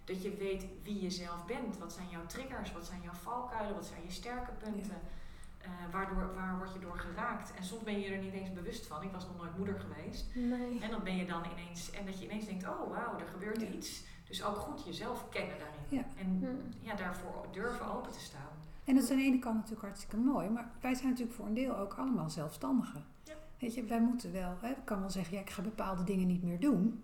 [0.06, 1.78] Dat je weet wie je zelf bent.
[1.78, 2.72] Wat zijn jouw triggers?
[2.72, 3.76] Wat zijn jouw valkuilen?
[3.76, 4.98] Wat zijn je sterke punten?
[5.62, 7.54] Eh, waardoor, waar word je door geraakt?
[7.58, 9.04] En soms ben je er niet eens bewust van.
[9.04, 10.26] Ik was nog nooit moeder geweest.
[10.36, 10.80] Nee.
[10.82, 13.62] En dan ben je dan ineens, en dat je ineens denkt, oh wauw, er gebeurt
[13.62, 13.68] Ja.
[13.68, 14.04] iets.
[14.30, 15.80] Dus ook goed jezelf kennen daarin.
[15.90, 16.04] Ja.
[16.18, 16.86] En Hm.
[16.88, 18.48] ja, daarvoor durven open te staan.
[18.84, 21.46] En dat is aan de ene kant natuurlijk hartstikke mooi, maar wij zijn natuurlijk voor
[21.46, 23.06] een deel ook allemaal zelfstandigen.
[23.24, 23.34] Ja.
[23.60, 26.28] Weet je, wij moeten wel, hè, ik kan wel zeggen, ja, ik ga bepaalde dingen
[26.28, 27.04] niet meer doen.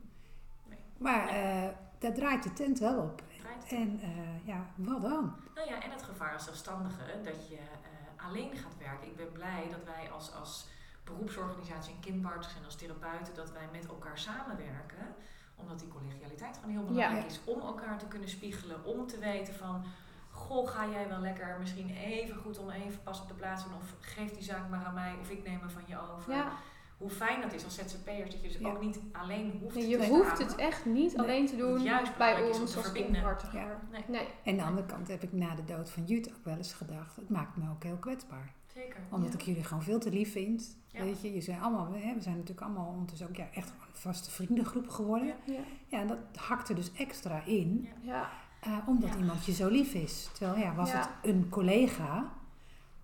[0.68, 0.78] Nee.
[0.98, 3.24] Maar eh daar draait de tent wel op.
[3.68, 5.36] En eh, ja, wat dan?
[5.56, 9.08] Nou ja, en het gevaar als zelfstandige dat je eh, alleen gaat werken.
[9.08, 10.68] Ik ben blij dat wij als, als
[11.04, 15.16] beroepsorganisatie en kindbarts en als therapeuten, dat wij met elkaar samenwerken.
[15.66, 17.30] Omdat die collegialiteit gewoon heel belangrijk Ja.
[17.30, 17.40] is.
[17.44, 19.84] Om elkaar te kunnen spiegelen, om te weten van...
[20.32, 23.74] Goh, ga jij wel lekker misschien even goed om even pas op de plaats doen.
[23.74, 26.34] Of geef die zaak maar aan mij of ik neem hem van je over.
[26.34, 26.52] Ja,
[26.98, 28.70] Hoe fijn dat is als ZZP'er, dat je dus Ja.
[28.70, 30.10] ook niet alleen hoeft Nee, te je staan.
[30.16, 31.26] hoeft het echt niet Nee.
[31.26, 33.12] alleen te doen Juist bij om ons te als verbinden.
[33.12, 33.60] kindhartiger.
[33.62, 33.80] Ja.
[33.92, 34.04] Nee.
[34.08, 34.28] Nee.
[34.44, 36.74] En aan de andere kant heb ik na de dood van Jut ook wel eens
[36.74, 38.54] gedacht, het maakt me ook heel kwetsbaar.
[38.76, 39.00] Zeker.
[39.10, 39.40] Omdat Ja.
[39.40, 40.78] ik jullie gewoon veel te lief vind.
[40.88, 41.04] Ja.
[41.04, 43.76] Weet je, je zijn allemaal, hè, we zijn natuurlijk allemaal ondertussen ook ja, echt een
[43.92, 45.28] vaste vriendengroep geworden.
[45.28, 45.54] Ja.
[45.54, 45.60] Ja.
[45.88, 47.88] Ja, en dat hakt er dus extra in.
[48.02, 48.30] Ja.
[48.62, 49.18] Eh, omdat Ja.
[49.18, 50.30] iemand je zo lief is.
[50.34, 50.98] Terwijl ja, was Ja.
[51.00, 52.32] het een collega,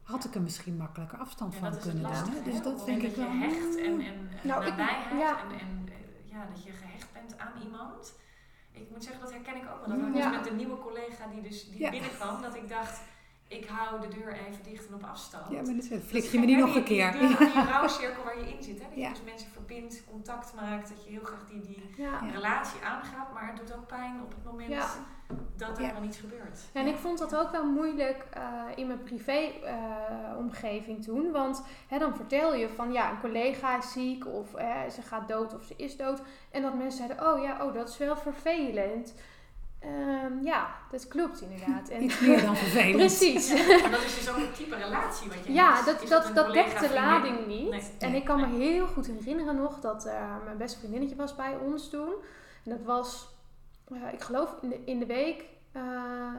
[0.03, 2.33] had ik er misschien makkelijker afstand Ja, van dat is het kunnen doen.
[2.33, 2.43] hè.
[2.51, 3.25] Dus dat denk ik wel.
[3.27, 5.39] dat je hecht en, en Nou, ik- nabijheid ja.
[5.43, 8.13] en, en eh, ja, dat je gehecht bent aan iemand.
[8.71, 9.97] Ik moet zeggen, dat herken ik ook wel.
[9.97, 10.03] Dat Ja.
[10.13, 11.89] was dus met de nieuwe collega die, dus, die Ja.
[11.89, 13.01] binnenkwam, dat ik dacht,
[13.51, 15.49] ik hou de deur even dicht en op afstand.
[15.49, 17.11] Ja, maar dat Dat flik je me niet nog een keer.
[17.11, 18.79] Die, die, rouwcirkel waar je in zit.
[18.81, 18.85] Hè?
[18.89, 19.07] Dat Ja.
[19.07, 22.19] je dus mensen verbindt, contact maakt, dat je heel graag die, die Ja.
[22.33, 23.33] Relatie aangaat.
[23.33, 24.87] Maar het doet ook pijn op het moment Ja.
[25.57, 25.93] dat er Ja.
[25.93, 26.59] dan iets gebeurt.
[26.73, 28.43] En ik vond dat ook wel moeilijk eh,
[28.75, 31.31] in mijn privé-omgeving toen.
[31.31, 35.27] Want hè, dan vertel je van ja, een collega is ziek of eh, ze gaat
[35.27, 36.21] dood of ze is dood.
[36.51, 39.13] En dat mensen zeiden, oh ja, oh, dat is wel vervelend.
[39.81, 41.89] Ehm, ja, dat klopt inderdaad.
[41.95, 42.95] En, Iets meer dan vervelend.
[43.17, 43.49] Precies.
[43.81, 45.85] Maar dat is dus ook een type relatie wat je Ja, hebt.
[45.85, 47.03] dat, Is dat, dat collega, dekt de vriendin?
[47.09, 47.69] lading niet.
[47.69, 47.81] Nee.
[47.99, 51.55] En ik kan me heel goed herinneren nog dat eh, mijn beste vriendinnetje was bij
[51.57, 52.13] ons toen.
[52.65, 53.29] En dat was,
[53.87, 55.45] eh, ik geloof in de, in de week.
[55.71, 56.33] eh,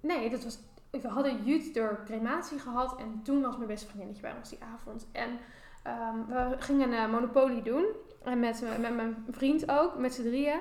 [0.00, 0.58] nee, dat was.
[0.90, 4.58] We hadden Jut door crematie gehad en toen was mijn beste vriendinnetje bij ons die
[4.74, 5.06] avond.
[5.12, 5.38] En
[5.82, 7.84] ehm, we gingen een Monopoly doen.
[8.24, 10.58] En met, met mijn vriend ook, met z'n drieën.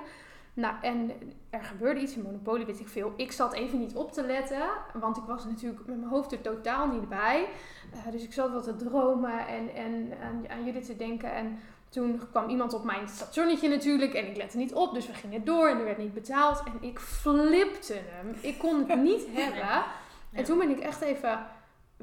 [0.55, 1.11] Nou, en
[1.49, 3.13] er gebeurde iets in Monopoly, weet ik veel.
[3.15, 6.41] Ik zat even niet op te letten, want ik was natuurlijk met mijn hoofd er
[6.41, 7.47] totaal niet bij.
[7.93, 11.33] Eh, dus ik zat wat te dromen en, en aan, aan jullie te denken.
[11.33, 14.93] En toen kwam iemand op mijn stationnetje natuurlijk en ik lette niet op.
[14.93, 16.63] Dus we gingen door en er werd niet betaald.
[16.65, 18.35] En ik flipte hem.
[18.41, 19.83] Ik kon het niet hebben.
[20.31, 21.47] En toen ben ik echt even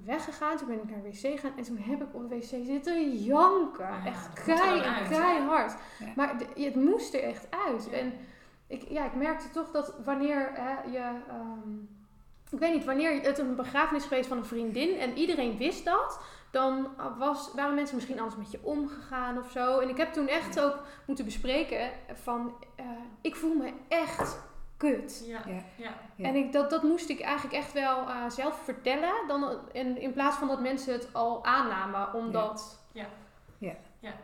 [0.05, 0.57] weggegaan.
[0.57, 1.57] Toen ben ik naar de wc gegaan.
[1.57, 3.87] En toen heb ik op de wc zitten janken.
[3.87, 5.75] Ja, echt kei, keihard.
[5.99, 6.07] Ja.
[6.17, 7.89] Maar het moest er echt uit.
[7.91, 7.97] Ja.
[7.97, 8.13] En
[8.73, 10.99] ik, ja, ik merkte toch dat wanneer hè, je...
[11.29, 11.79] ehm,
[12.51, 16.21] ik weet niet, wanneer het een begrafenis geweest van een vriendin en iedereen wist dat,
[16.51, 19.79] dan was, waren mensen misschien anders met je omgegaan of zo.
[19.79, 20.63] En ik heb toen echt Ja.
[20.63, 22.87] ook moeten bespreken van, eh,
[23.21, 24.39] ik voel me echt
[24.77, 25.23] kut.
[25.27, 25.63] Ja, Ja.
[25.77, 25.95] ja.
[26.17, 26.25] Ja.
[26.29, 30.13] En ik, dat, dat moest ik eigenlijk echt wel eh, zelf vertellen, dan, in, in
[30.13, 32.85] plaats van dat mensen het al aannamen, omdat...
[33.59, 33.75] ja,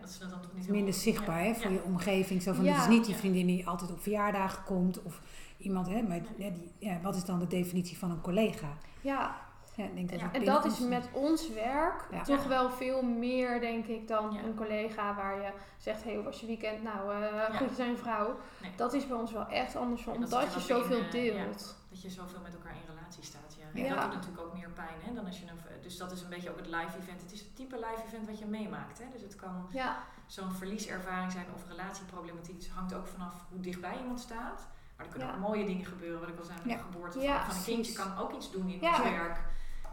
[0.01, 1.77] dat ze dat dan toch niet Minder zichtbaar ja, hè, voor ja.
[1.77, 2.43] je omgeving.
[2.43, 2.73] Zo van, Ja.
[2.73, 3.21] het is niet die Ja.
[3.21, 5.03] vriendin die altijd op verjaardagen komt.
[5.03, 5.21] Of
[5.59, 8.69] iemand, hè, maar ja, die, ja, wat is dan de definitie van een collega?
[9.01, 12.23] Ja, Ja, ik denk dat Ja, en dat is met ons werk Ja.
[12.23, 12.49] toch Ja.
[12.49, 14.43] wel veel meer, denk ik, dan Ja.
[14.43, 16.83] een collega waar je zegt, hé, hoe was je weekend?
[16.83, 17.51] Nou, eh Ja.
[17.57, 18.37] goed, je zijn vrouw.
[18.63, 18.71] Nee.
[18.77, 21.11] Dat is bij ons wel echt anders, omdat je in, zoveel eh, ja.
[21.11, 21.77] deelt.
[21.91, 23.48] Dat je zoveel met elkaar in relatie staat, ja.
[23.75, 23.85] Ja.
[23.85, 25.83] En dat doet natuurlijk ook meer pijn, hè, dan als je een...
[25.83, 27.21] Dus dat is een beetje ook het live event.
[27.23, 29.05] Het is het type live event wat je meemaakt, hè.
[29.13, 32.57] Dus het kan Ja, zo'n verlieservaring zijn of relatieproblematiek.
[32.63, 34.67] Het hangt ook vanaf hoe dichtbij iemand staat.
[34.97, 35.35] Maar er kunnen Ja.
[35.35, 36.77] ook mooie dingen gebeuren, wat ik al zei met Ja.
[36.77, 37.93] de geboorte Ja, van, van een kindje.
[37.93, 39.03] kan ook iets doen in Ja.
[39.03, 39.41] werk,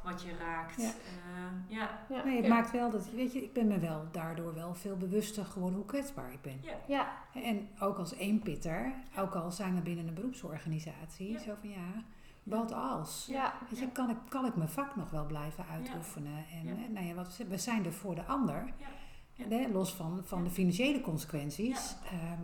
[0.04, 0.82] wat je raakt.
[0.82, 0.88] Ja.
[0.90, 2.06] Eh, ja.
[2.10, 2.54] ja, Nee, het ja.
[2.54, 5.86] maakt wel dat, weet je, ik ben me wel daardoor wel veel bewuster geworden hoe
[5.88, 6.62] kwetsbaar ik ben.
[6.88, 11.40] ja, En ook als eenpitter, ook al zijn we binnen een beroepsorganisatie, Ja.
[11.40, 12.04] zo van ja,
[12.46, 13.26] wat als?
[13.30, 16.46] ja, Weet je, kan ik, kan ik mijn vak nog wel blijven uitoefenen?
[16.52, 18.74] En eh, nou ja, wat, we zijn er voor de ander.
[19.36, 21.96] Hè, los van, van de financiële consequenties.
[22.06, 22.42] Ehm,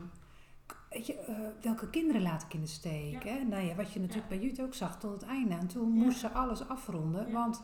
[0.89, 3.23] weet je, eh, welke kinderen laat ik in de steek?
[3.23, 3.31] Ja.
[3.31, 3.43] Hè?
[3.43, 4.37] Nou ja, wat je natuurlijk Ja.
[4.37, 5.55] bij Jut ook zag tot het einde.
[5.55, 6.03] En toen Ja.
[6.03, 7.27] moest ze alles afronden.
[7.27, 7.33] Ja.
[7.33, 7.61] Want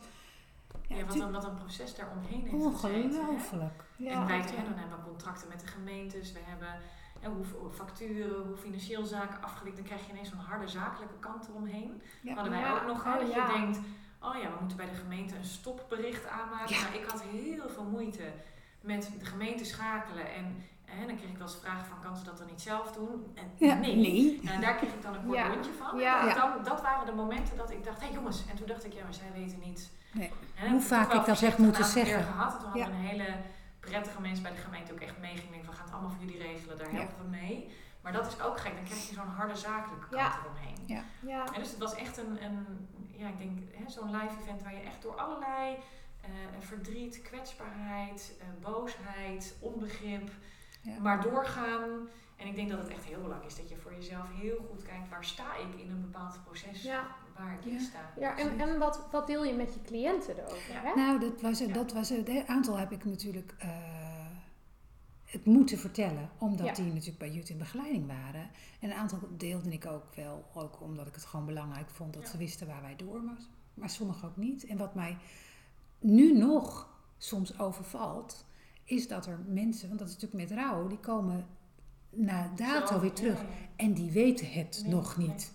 [0.88, 3.20] ja, wat, een, wat een proces daar omheen heeft gezeten.
[3.20, 3.84] ongelooflijk.
[3.96, 4.20] ja.
[4.20, 6.32] en wij dan hebben we contracten met de gemeentes.
[6.32, 6.68] We hebben
[7.20, 11.48] hè, hoe facturen, hoe financieel zaken afgelikt, dan krijg je ineens zo'n harde zakelijke kant
[11.48, 12.02] eromheen.
[12.20, 12.34] Ja.
[12.34, 12.74] Hadden wij Ja.
[12.74, 13.46] ook nog, hè, Oh, dat ja.
[13.46, 13.78] je denkt,
[14.20, 16.74] oh ja, we moeten bij de gemeente een stopbericht aanmaken.
[16.74, 16.82] Ja.
[16.82, 18.22] Maar ik had heel veel moeite
[18.80, 22.24] met de gemeente schakelen en hè, dan kreeg ik wel eens vragen van, kan ze
[22.24, 23.32] dat dan niet zelf doen?
[23.34, 23.96] En Ja, nee.
[23.96, 24.40] nee.
[24.44, 25.48] En daar kreeg ik dan een kort Ja.
[25.48, 25.98] rondje van.
[25.98, 26.20] Ja.
[26.20, 26.34] En Ja.
[26.34, 28.44] Dan, dat waren de momenten dat ik dacht, hé hey jongens.
[28.50, 29.90] En toen dacht ik, ja, maar zij weten niet.
[30.12, 30.30] Nee.
[30.70, 32.22] Hoe vaak ik dat voorzichtig moeten zeggen.
[32.24, 32.52] gehad.
[32.52, 33.26] En toen hadden we een hele
[33.80, 35.44] prettige mensen bij de gemeente ook echt meeging.
[35.44, 36.98] Ik denk, we gaan het allemaal voor jullie regelen, daar Ja.
[36.98, 37.70] helpen we mee.
[38.02, 40.38] Maar dat is ook gek, dan krijg je zo'n harde zakelijke kant Ja.
[40.44, 40.76] eromheen.
[40.86, 41.02] Ja.
[41.20, 41.52] Ja.
[41.52, 44.74] En dus het was echt een, een ja, ik denk hè, zo'n live event waar
[44.74, 45.76] je echt door allerlei
[46.20, 50.30] eh, verdriet, kwetsbaarheid, eh, boosheid, onbegrip,
[50.82, 50.98] Ja.
[50.98, 52.08] maar doorgaan.
[52.36, 54.82] En ik denk dat het echt heel belangrijk is dat je voor jezelf heel goed
[54.82, 57.06] kijkt waar sta ik in een bepaald proces Ja.
[57.38, 57.70] Waar ik Ja.
[57.70, 58.12] in sta.
[58.18, 60.72] Ja, en, en wat, wat deel je met je cliënten erover?
[60.72, 60.80] Ja.
[60.82, 60.94] Hè?
[60.94, 62.28] Nou, dat was, dat was het.
[62.28, 63.68] Een aantal heb ik natuurlijk eh,
[65.24, 66.72] het moeten vertellen, omdat Ja.
[66.72, 68.50] die natuurlijk bij Jut in begeleiding waren.
[68.80, 72.22] En een aantal deelde ik ook wel, ook omdat ik het gewoon belangrijk vond dat
[72.22, 72.28] Ja.
[72.30, 73.38] ze wisten waar wij door maar,
[73.74, 74.66] maar sommigen ook niet.
[74.66, 75.16] En wat mij
[75.98, 78.44] nu nog soms overvalt,
[78.84, 81.46] is dat er mensen, want dat is natuurlijk met rouw, die komen
[82.10, 83.44] na dato weer terug
[83.76, 85.26] en die weten het Nee, nog nee.
[85.28, 85.52] niet.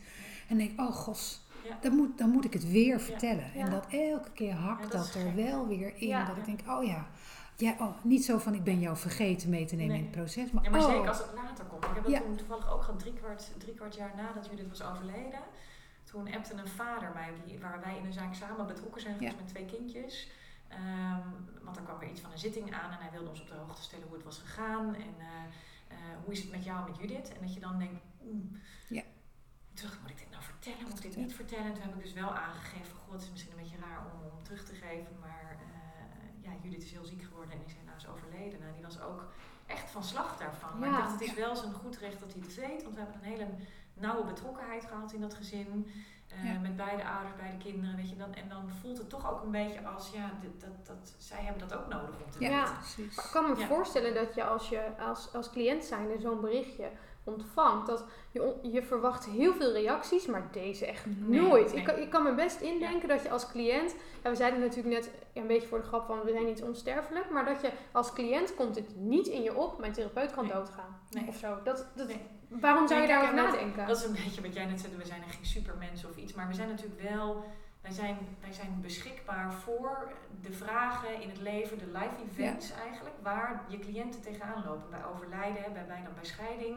[0.49, 1.41] En denk ik, oh gos.
[1.81, 3.53] Dan, moet, dan moet ik het weer vertellen.
[3.53, 5.35] En dat elke keer hakt dat er gek.
[5.35, 6.25] wel weer in.
[6.25, 7.05] Dat ik denk, oh ja.
[7.57, 9.99] ja oh, niet zo van ik ben jou vergeten mee te nemen Nee.
[9.99, 10.51] in het proces.
[10.51, 11.83] Maar, Ja, maar oh, zeker als het later komt.
[11.83, 12.19] Ik heb dat Ja.
[12.21, 15.39] toen toevallig ook gehad, drie kwart, drie kwart jaar nadat Judith was overleden.
[16.03, 19.33] Toen appte een vader mij, die, waar wij in een zaak samen betrokken zijn geweest
[19.35, 19.39] Ja.
[19.43, 20.29] met twee kindjes.
[20.67, 21.19] Ehm,
[21.63, 23.53] want er kwam weer iets van een zitting aan en hij wilde ons op de
[23.53, 24.95] hoogte stellen hoe het was gegaan.
[24.95, 25.25] En eh,
[25.87, 27.33] eh, hoe is het met jou en met Judith?
[27.33, 28.45] En dat je dan denkt, oeh.
[28.89, 29.01] Ja.
[29.73, 30.89] Toen dacht ik, moet ik dit nou vertellen?
[30.89, 31.65] Moet ik dit niet vertellen?
[31.65, 34.31] En toen heb ik dus wel aangegeven, god, het is misschien een beetje raar om,
[34.37, 35.13] om terug te geven.
[35.19, 38.59] Maar eh, ja, Judith is heel ziek geworden en is helaas overleden.
[38.59, 39.21] Nou, die was ook
[39.65, 40.79] echt van slag daarvan.
[40.79, 42.83] Maar ik dacht, het is wel zijn goed recht dat hij het weet.
[42.83, 43.47] Want we hebben een hele
[43.93, 45.91] nauwe betrokkenheid gehad in dat gezin.
[46.27, 46.59] Eh, Ja.
[46.59, 47.95] Met beide ouders, beide kinderen.
[47.95, 50.85] Weet je, dan, en dan voelt het toch ook een beetje als, ja, dit, dat,
[50.85, 52.59] dat, zij hebben dat ook nodig om te ja, Ja.
[52.61, 52.75] weten.
[52.77, 53.15] precies.
[53.15, 53.67] Maar ik kan me Ja.
[53.67, 56.91] voorstellen dat je als, je als, als cliënt zijnde zo'n berichtje
[57.23, 61.71] ontvangt, dat je, je verwacht heel veel reacties, maar deze echt nooit.
[61.71, 61.79] nee.
[61.81, 64.95] Ik, kan, ik kan me best indenken dat je als cliënt, ja, we zeiden natuurlijk
[64.95, 67.71] net ja, een beetje voor de grap van we zijn niet onsterfelijk, maar dat je
[67.91, 70.53] als cliënt komt het niet in je op, mijn therapeut kan Nee.
[70.53, 70.99] doodgaan.
[71.09, 71.27] Nee.
[71.27, 71.57] Of zo.
[71.63, 72.11] Dat, dat.
[72.47, 73.87] Waarom zou je daarover nadenken?
[73.87, 76.33] Dat is een beetje wat jij net zei, we zijn geen supermensen of iets.
[76.33, 77.45] Maar we zijn natuurlijk wel,
[77.81, 83.15] wij zijn, wij zijn beschikbaar voor de vragen in het leven, de life events eigenlijk,
[83.21, 84.89] waar je cliënten tegenaan lopen.
[84.89, 86.75] Bij overlijden, bij bijna bij scheiding.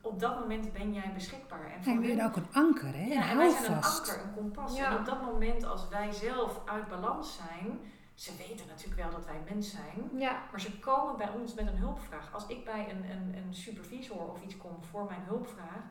[0.00, 1.70] Op dat moment ben jij beschikbaar.
[1.72, 3.04] En voor En zijn ook een anker, hè?
[3.04, 4.76] ja, een en wij zijn een anker, een kompas.
[4.76, 4.90] Ja.
[4.90, 7.80] En op dat moment, als wij zelf uit balans zijn,
[8.14, 11.66] ze weten natuurlijk wel dat wij mens zijn, Ja, maar ze komen bij ons met
[11.66, 12.32] een hulpvraag.
[12.32, 15.82] Als ik bij een, een, een supervisor of iets kom voor mijn hulpvraag,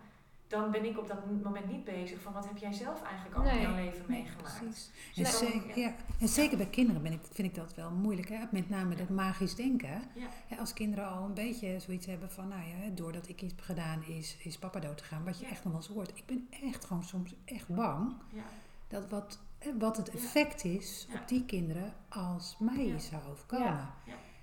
[0.50, 3.44] dan ben ik op dat moment niet bezig van wat heb jij zelf eigenlijk al
[3.46, 4.60] in jouw leven Nee, meegemaakt.
[4.60, 4.90] precies.
[5.16, 5.88] En, zeker, ja.
[5.88, 5.96] ja.
[6.20, 8.30] en zeker bij kinderen ben ik, vind ik dat wel moeilijk.
[8.30, 8.44] Hè?
[8.52, 10.02] Met name dat magisch denken.
[10.50, 10.58] Ja.
[10.58, 14.04] Als kinderen al een beetje zoiets hebben van, nou ja, doordat ik iets heb gedaan
[14.04, 15.24] is, is papa dood gegaan.
[15.26, 16.10] Wat je echt nog wel eens hoort.
[16.18, 18.44] Ik ben echt gewoon soms echt bang Ja.
[18.88, 19.40] dat wat,
[19.80, 23.90] wat het effect is op die kinderen als mij zou overkomen.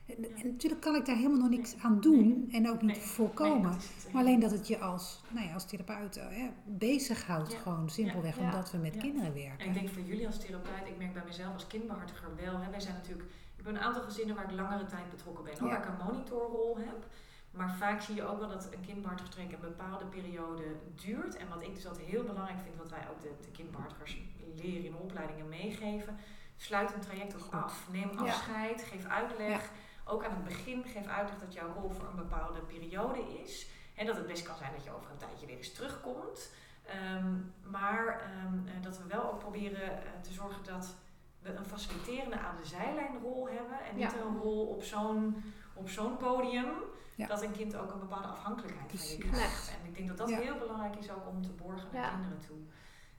[0.06, 3.76] En, natuurlijk kan ik daar helemaal nog niks aan doen en ook niet voorkomen.
[4.12, 7.58] Maar alleen dat het je als, nou ja, als therapeut eh, hè, bezighoudt, Ja.
[7.58, 9.72] gewoon simpelweg omdat we met kinderen En ik werken.
[9.72, 12.58] denk voor jullie als therapeut, ik merk bij mezelf als kindbehartiger wel.
[12.60, 15.68] Hè, wij zijn natuurlijk, ik heb een aantal gezinnen waar ik langere tijd betrokken ben,
[15.68, 17.06] waar ik een monitorrol heb.
[17.50, 20.62] Maar vaak zie je ook wel dat een kindbehartigerstrek een bepaalde periode
[21.04, 21.36] duurt.
[21.36, 24.18] En wat ik dus altijd heel belangrijk vind, wat wij ook de, de kindbehartigers
[24.54, 26.16] leren in opleidingen meegeven.
[26.56, 27.88] Sluit een traject ook af.
[27.92, 28.18] Neem Ja.
[28.18, 29.70] afscheid, geef uitleg.
[30.08, 33.66] Ook aan het begin geef uitleg dat jouw rol voor een bepaalde periode is.
[33.94, 36.52] En dat het best kan zijn dat je over een tijdje weer eens terugkomt.
[36.84, 37.34] Ehm,
[37.70, 40.94] maar ehm, eh, dat we wel ook proberen eh, te zorgen dat
[41.38, 43.80] we een faciliterende aan de zijlijnrol hebben.
[43.90, 44.18] En niet Ja.
[44.20, 46.68] een rol op zo'n, op zo'n podium.
[47.14, 47.26] Ja.
[47.26, 49.68] Dat een kind ook een bepaalde afhankelijkheid van je krijgt.
[49.80, 50.38] En ik denk dat dat Ja.
[50.38, 52.56] heel belangrijk is ook om te borgen naar kinderen toe.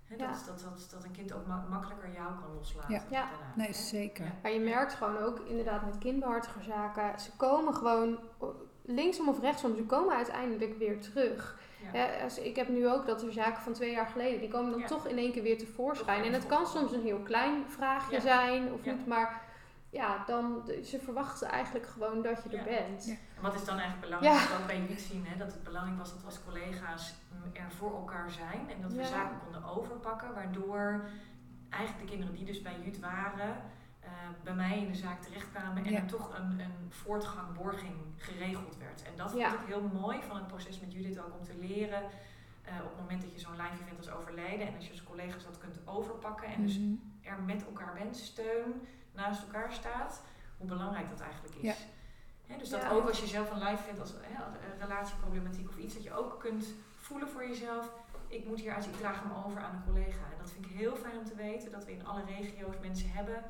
[0.07, 0.33] Hè, dat, Ja.
[0.33, 3.01] is dat, dat, dat een kind ook ma- makkelijker jou kan loslaten Ja.
[3.09, 3.21] Ja.
[3.29, 3.53] daarna.
[3.55, 3.73] Nee, hè.
[3.73, 4.25] zeker.
[4.25, 4.31] Ja.
[4.41, 8.19] Maar je merkt gewoon ook inderdaad met kindbehartigerzaken, ze komen gewoon
[8.81, 11.59] linksom of rechtsom, ze komen uiteindelijk weer terug.
[11.93, 11.99] Ja.
[11.99, 14.71] Ja, als, ik heb nu ook dat er zaken van twee jaar geleden, die komen
[14.71, 14.87] dan Ja.
[14.87, 16.23] toch in één keer weer tevoorschijn.
[16.23, 18.21] En het kan soms een heel klein vraagje Ja.
[18.21, 18.91] zijn of Ja.
[18.93, 19.41] niet, maar
[19.89, 22.63] ja, dan, ze verwachten eigenlijk gewoon dat je er Ja.
[22.63, 23.05] bent.
[23.05, 23.13] Ja.
[23.35, 24.57] En wat is dan eigenlijk belangrijk, Ja.
[24.57, 27.13] ook bij jullie zien, hè, dat het belangrijk was dat we als collega's
[27.53, 29.07] er voor elkaar zijn en dat we Ja.
[29.07, 31.09] zaken konden overpakken, waardoor
[31.69, 33.55] eigenlijk de kinderen die dus bij Jut waren,
[33.99, 34.09] eh,
[34.43, 35.99] bij mij in de zaak terechtkwamen en Ja.
[35.99, 39.03] er toch een, een voortgang, borging geregeld werd.
[39.03, 39.53] En dat vond Ja.
[39.53, 42.01] ik heel mooi van het proces met Judith ook om te leren.
[42.67, 45.03] eh, op het moment dat je zo'n live event als overlijden en als je als
[45.03, 46.93] collega's dat kunt overpakken en dus Mhm.
[47.21, 48.87] er met elkaar bent, steun,
[49.17, 50.21] naast elkaar staat,
[50.57, 51.61] hoe belangrijk dat eigenlijk is.
[52.47, 52.57] Ja.
[52.57, 52.89] Dus dat Ja.
[52.89, 54.21] ook als je zelf een live vindt als als
[54.79, 56.65] relatieproblematiek of iets, dat je ook kunt
[56.97, 57.91] voelen voor jezelf.
[58.27, 60.23] Ik moet hieruit, ik draag hem over aan een collega.
[60.31, 63.09] En dat vind ik heel fijn om te weten, dat we in alle regio's mensen
[63.11, 63.43] hebben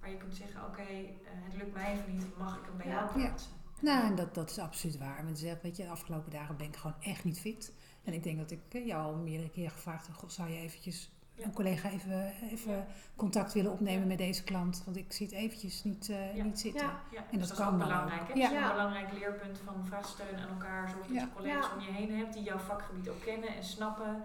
[0.00, 2.86] waar je kunt zeggen, oké, eh, het lukt mij even niet, mag ik hem bij
[2.86, 2.92] Ja.
[2.92, 3.26] jou Ja.
[3.26, 3.52] plaatsen?
[3.80, 5.24] Nou, en dat, dat is absoluut waar.
[5.24, 7.72] Want zeg, weet je, de afgelopen dagen ben ik gewoon echt niet fit.
[8.04, 10.56] En ik denk dat ik eh, jou al meerdere keer gevraagd heb, goh, zou je
[10.58, 11.10] eventjes.
[11.36, 14.06] Een collega even, even contact willen opnemen Ja.
[14.06, 14.82] met deze klant?
[14.84, 16.44] Want ik zie het eventjes niet, eh, Ja.
[16.44, 16.86] niet zitten.
[16.86, 17.00] Ja.
[17.10, 18.20] Ja, En dus dat dat is kan ook belangrijk.
[18.22, 18.28] ook.
[18.28, 18.34] Hè?
[18.34, 18.48] Ja.
[18.48, 20.88] Dat is een belangrijk leerpunt van vraag steun aan elkaar.
[20.88, 21.20] Zorg dat Ja.
[21.22, 21.72] je collega's Ja.
[21.74, 24.22] om je heen hebt die jouw vakgebied ook kennen en snappen.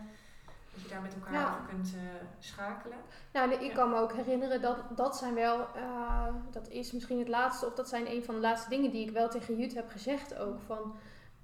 [0.74, 1.46] Dat je daar met elkaar Ja.
[1.48, 2.02] over kunt eh,
[2.40, 2.98] schakelen.
[3.34, 3.74] Nou, ik Ja.
[3.74, 7.74] kan me ook herinneren dat dat zijn wel, eh, dat is misschien het laatste, of
[7.74, 10.60] dat zijn een van de laatste dingen die ik wel tegen Jut heb gezegd ook.
[10.66, 10.96] Van,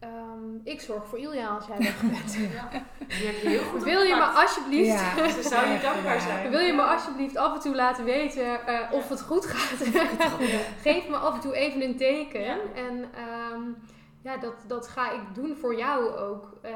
[0.04, 2.34] ehm, ik zorg voor Ilja als jij weg bent.
[2.54, 2.70] Ja.
[3.08, 5.16] Je heel goed Wil je me alsjeblieft, Ja.
[5.16, 6.50] Dus zou je dankbaar zijn.
[6.50, 9.88] wil je me alsjeblieft af en toe laten weten eh, of het goed gaat?
[10.82, 12.42] Geef me af en toe even een teken.
[12.42, 12.58] Ja.
[12.76, 13.62] En ehm,
[14.22, 16.58] ja, dat, dat ga ik doen voor jou ook.
[16.62, 16.72] Eh,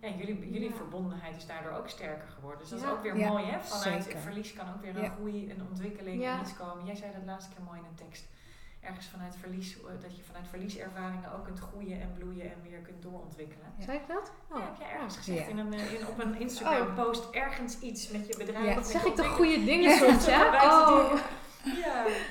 [0.00, 0.74] Ja, jullie, jullie Ja.
[0.76, 2.60] verbondenheid is daardoor ook sterker geworden.
[2.60, 3.60] Dus dat is ook weer Ja, mooi, hè?
[3.62, 4.18] Vanuit zeker.
[4.20, 5.08] verlies kan ook weer een Ja.
[5.16, 6.32] groei, een ontwikkeling Ja.
[6.34, 6.84] en iets komen.
[6.86, 8.24] Jij zei dat laatste keer mooi in een tekst.
[8.82, 12.78] Ergens vanuit verlies, eh, dat je vanuit verlieservaringen ook kunt groeien en bloeien en weer
[12.78, 13.72] kunt doorontwikkelen.
[13.78, 13.84] Ja.
[13.84, 14.32] Zei ik dat?
[14.50, 15.18] Ja, heb jij ergens oh.
[15.22, 15.46] gezegd Ja.
[15.46, 18.74] in een, eh, in, op een Instagram post ergens iets met je bedrijf?
[18.74, 18.82] Ja.
[18.82, 20.46] Zeg ik toch goede dingen soms, hè?
[20.46, 21.08] Oh.
[21.64, 21.80] dingen.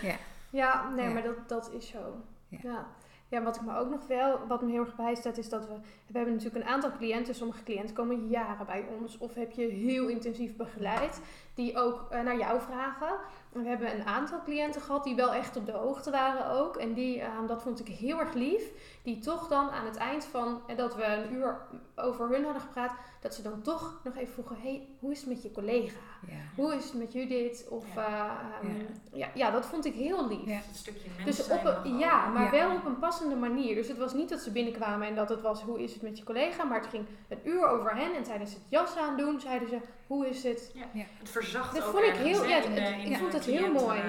[0.01, 0.15] Ja.
[0.49, 1.13] Ja, nee, Ja.
[1.13, 2.21] maar dat, dat is zo.
[2.47, 2.59] Ja.
[2.61, 2.87] Ja.
[3.27, 3.41] ja.
[3.41, 5.73] wat ik me ook nog wel, wat me heel erg bijstaat, is dat we,
[6.07, 7.35] we hebben natuurlijk een aantal cliënten.
[7.35, 11.21] Sommige cliënten komen jaren bij ons of heb je heel intensief begeleid,
[11.53, 13.13] die ook eh, naar jou vragen.
[13.53, 16.75] En we hebben een aantal cliënten gehad die wel echt op de hoogte waren ook.
[16.75, 18.63] En die, eh, dat vond ik heel erg lief,
[19.03, 21.57] die toch dan aan het eind van, eh, dat we een uur
[21.95, 25.29] over hun hadden gepraat, dat ze dan toch nog even vroegen, hey, hoe is het
[25.29, 25.99] met je collega?
[26.27, 26.33] Ja.
[26.55, 27.67] Hoe is het met Judith?
[27.69, 28.39] Of, Ja.
[28.61, 28.69] ja.
[29.13, 30.45] ja, ja, dat vond ik heel lief.
[30.45, 30.55] Ja.
[30.55, 32.51] Een stukje Dus op een, ja, maar Ja.
[32.51, 33.75] wel op een passende manier.
[33.75, 36.17] Dus het was niet dat ze binnenkwamen en dat het was hoe is het met
[36.17, 39.67] je collega, maar het ging een uur over hen en tijdens het jas aandoen zeiden
[39.69, 39.77] ze
[40.11, 40.71] hoe is het.
[41.19, 43.45] Het verzacht Dat ook vond ik heel- ja, in de- het- in ik vond het
[43.45, 43.99] heel mooi.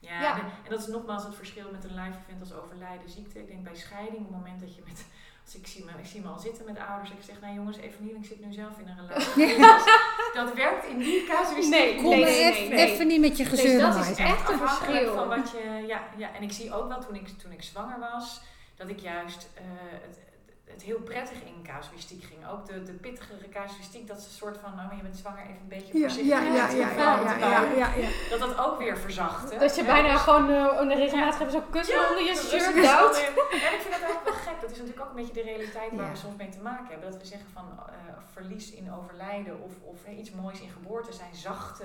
[0.00, 0.36] Ja, Ja.
[0.38, 3.38] en dat is nogmaals het verschil met een live event als overlijden, ziekte.
[3.38, 5.04] Ik denk bij scheiding, op het moment dat je met,
[5.44, 7.76] als ik zie me, ik zie me al zitten met ouders, ik zeg, nou jongens,
[7.76, 9.46] even niet, ik zit nu zelf in een relatie.
[9.46, 9.56] Dus
[10.38, 12.86] dat werkt in die casuïstiek Nee, Kom nee, even, nee.
[12.86, 15.14] even niet met je Dus gezeur dat is echt een verschil.
[15.14, 17.98] van wat je, ja, ja, en ik zie ook wel toen ik, toen ik zwanger
[17.98, 18.40] was,
[18.76, 19.62] dat ik juist eh,
[20.06, 20.18] het,
[20.72, 22.48] het heel prettig in casuïstiek ging.
[22.48, 25.60] Ook de, de pittigere casuïstiek, dat is een soort van, nou je bent zwanger, even
[25.62, 26.26] een beetje voorzichtig.
[26.26, 27.78] ja, ja, ja, ja, vrouw ja, te ja, bouwen.
[27.78, 28.08] ja, ja.
[28.30, 29.50] Dat dat ook weer verzacht.
[29.52, 29.58] hè?
[29.58, 33.16] Dat je Ja, bijna gewoon uh, regelmatig hebben zo'n kussen Ja, onder je shirt duwt.
[33.66, 34.60] En ik vind dat eigenlijk wel gek.
[34.60, 36.10] Dat is natuurlijk ook een beetje de realiteit waar Ja.
[36.12, 37.10] we soms mee te maken hebben.
[37.10, 37.94] Dat we zeggen van eh,
[38.32, 41.84] verlies in overlijden of, of eh, iets moois in geboorte zijn zachte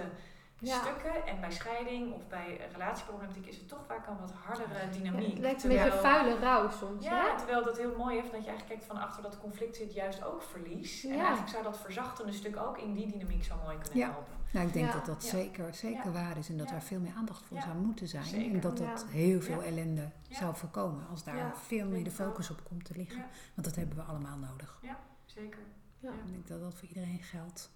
[0.59, 0.79] Ja.
[0.81, 1.25] stukken.
[1.27, 5.29] En bij scheiding of bij relatieproblematiek is het toch vaak een wat hardere Ja, dynamiek.
[5.29, 7.03] het lijkt een Terwijl- beetje vuile rouw soms.
[7.05, 7.37] Ja, hè?
[7.37, 10.23] terwijl dat heel mooi is dat je eigenlijk kijkt van achter dat conflict zit juist
[10.23, 11.03] ook verlies.
[11.03, 11.17] En Ja.
[11.19, 14.09] eigenlijk zou dat verzachtende stuk ook in die dynamiek zo mooi kunnen Ja.
[14.11, 14.33] helpen.
[14.51, 14.93] Nou, ik denk Ja.
[14.93, 15.29] dat dat Ja.
[15.29, 16.11] zeker, zeker Ja.
[16.11, 16.71] waar is en dat Ja.
[16.71, 17.63] daar veel meer aandacht voor Ja.
[17.63, 18.23] zou moeten zijn.
[18.23, 18.53] Zeker.
[18.53, 19.11] En dat dat Ja.
[19.13, 19.65] heel veel Ja.
[19.65, 20.35] ellende Ja.
[20.37, 21.53] zou voorkomen als daar Ja.
[21.55, 23.17] veel meer de focus op komt te liggen.
[23.17, 23.27] Ja.
[23.53, 24.79] Want dat hebben we allemaal nodig.
[25.25, 25.59] Zeker.
[25.99, 26.09] Ja.
[26.11, 27.71] Ik denk dat dat voor iedereen geldt.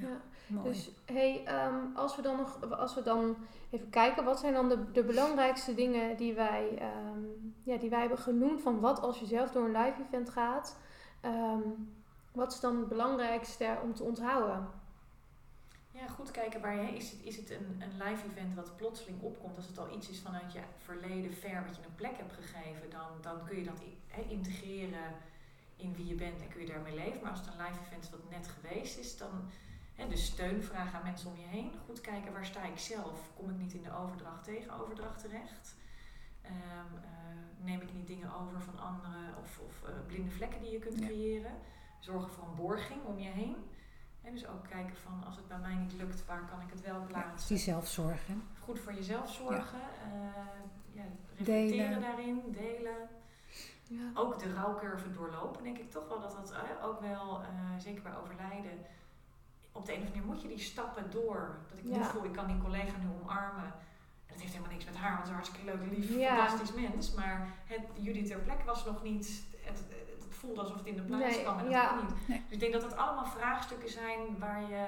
[0.00, 0.20] Ja.
[0.46, 0.68] Mooi.
[0.68, 3.36] Dus hey, ehm, als we dan nog, als we dan
[3.70, 7.20] even kijken, wat zijn dan de, de belangrijkste dingen die wij, ehm,
[7.62, 10.76] ja, die wij hebben genoemd van wat als je zelf door een live event gaat?
[11.20, 11.60] Ehm,
[12.32, 14.68] wat is dan het belangrijkste om te onthouden?
[15.90, 19.22] Ja, goed kijken waar je is het, is het een, een live event wat plotseling
[19.22, 19.56] opkomt.
[19.56, 22.90] Als het al iets is vanuit je verleden ver wat je een plek hebt gegeven,
[22.90, 23.80] dan, dan kun je dat
[24.28, 25.14] integreren
[25.76, 27.20] in wie je bent en kun je daarmee leven.
[27.22, 29.50] Maar als het een live event is wat net geweest is, dan
[30.08, 31.72] dus steun vragen aan mensen om je heen.
[31.86, 33.30] Goed kijken waar sta ik zelf.
[33.36, 35.74] Kom ik niet in de overdracht tegen overdracht terecht?
[36.42, 36.54] Ehm,
[37.02, 37.10] eh,
[37.64, 40.98] neem ik niet dingen over van anderen of, of eh, blinde vlekken die je kunt
[40.98, 41.06] Ja.
[41.06, 41.52] creëren?
[42.00, 43.56] Zorgen voor een borging om je heen.
[44.22, 46.80] En dus ook kijken van als het bij mij niet lukt, waar kan ik het
[46.80, 47.48] wel Ja, plaatsen?
[47.48, 48.42] die?
[48.60, 49.80] Goed voor jezelf zorgen.
[50.02, 50.10] eh,
[50.92, 51.02] ja,
[51.36, 51.68] Delen.
[51.68, 53.08] reflecteren daarin, delen.
[53.88, 54.10] Ja.
[54.14, 57.48] Ook de rouwcurve doorlopen, denk ik toch wel dat dat eh, ook wel, eh,
[57.78, 58.78] zeker bij overlijden,
[59.76, 61.58] op de een of andere manier moet je die stappen door.
[61.68, 63.64] Dat ik nu voel, ik kan die collega nu omarmen.
[64.26, 66.36] En dat heeft helemaal niks met haar, want ze is een hartstikke leuk, lief, Ja.
[66.36, 67.14] fantastisch mens.
[67.14, 69.82] Maar het, Judith ter plek was nog niet, het,
[70.28, 71.94] voelde alsof het in de plaats Nee, kwam en dat ja.
[72.02, 72.28] niet.
[72.28, 72.42] Nee.
[72.44, 74.86] Dus ik denk dat dat allemaal vraagstukken zijn waar je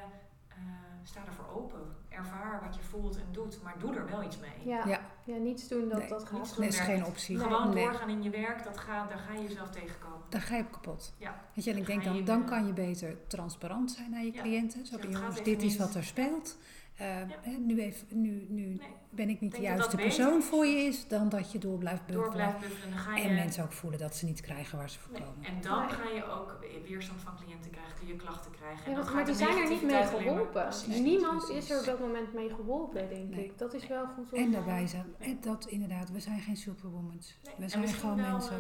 [1.09, 1.81] sta ervoor open.
[2.09, 4.69] Ervaar wat je voelt en doet, maar doe er wel iets mee.
[4.69, 5.01] Ja, ja.
[5.25, 5.37] Ja.
[5.37, 6.57] niets doen dat Nee, dat niets gaat.
[6.57, 6.65] doen.
[6.65, 7.39] Dat is geen optie.
[7.39, 7.85] Gewoon Nee.
[7.85, 10.19] doorgaan in je werk, dat gaat, daar ga je jezelf tegenkomen.
[10.29, 11.15] Daar ga je op kapot.
[11.19, 11.41] Ja.
[11.55, 14.11] Weet je, en ik Dan denk ga je dan, dan kan je beter transparant zijn
[14.11, 14.41] naar je Ja.
[14.43, 14.87] cliënten.
[14.87, 16.57] Zo jongens, dit is wat er speelt.
[16.99, 17.07] Eh,
[17.41, 18.79] hè, nu, even, nu, nu Nee,
[19.11, 21.79] ben ik niet denk de juiste beter persoon voor je is dan dat je door
[21.79, 22.47] blijft door buffelen.
[22.47, 23.23] blijven buffelen, dan ga je...
[23.23, 25.45] En mensen ook voelen dat ze niet krijgen waar ze voor Nee, komen.
[25.45, 25.89] En dan Nee.
[25.89, 28.85] ga je ook weerstand van cliënten krijgen, die je klachten krijgen.
[28.85, 30.63] En Ja, want, maar die de zijn er niet mee geholpen.
[30.63, 30.99] Precies.
[31.01, 31.65] Niemand precies.
[31.65, 33.45] is er op dat moment mee geholpen, denk Nee.
[33.45, 33.59] ik.
[33.59, 34.39] Dat is wel goed om...
[34.39, 37.39] En daarbij zijn, en dat inderdaad, we zijn geen superwomans.
[37.45, 38.57] Nee, We en zijn misschien gewoon wel mensen.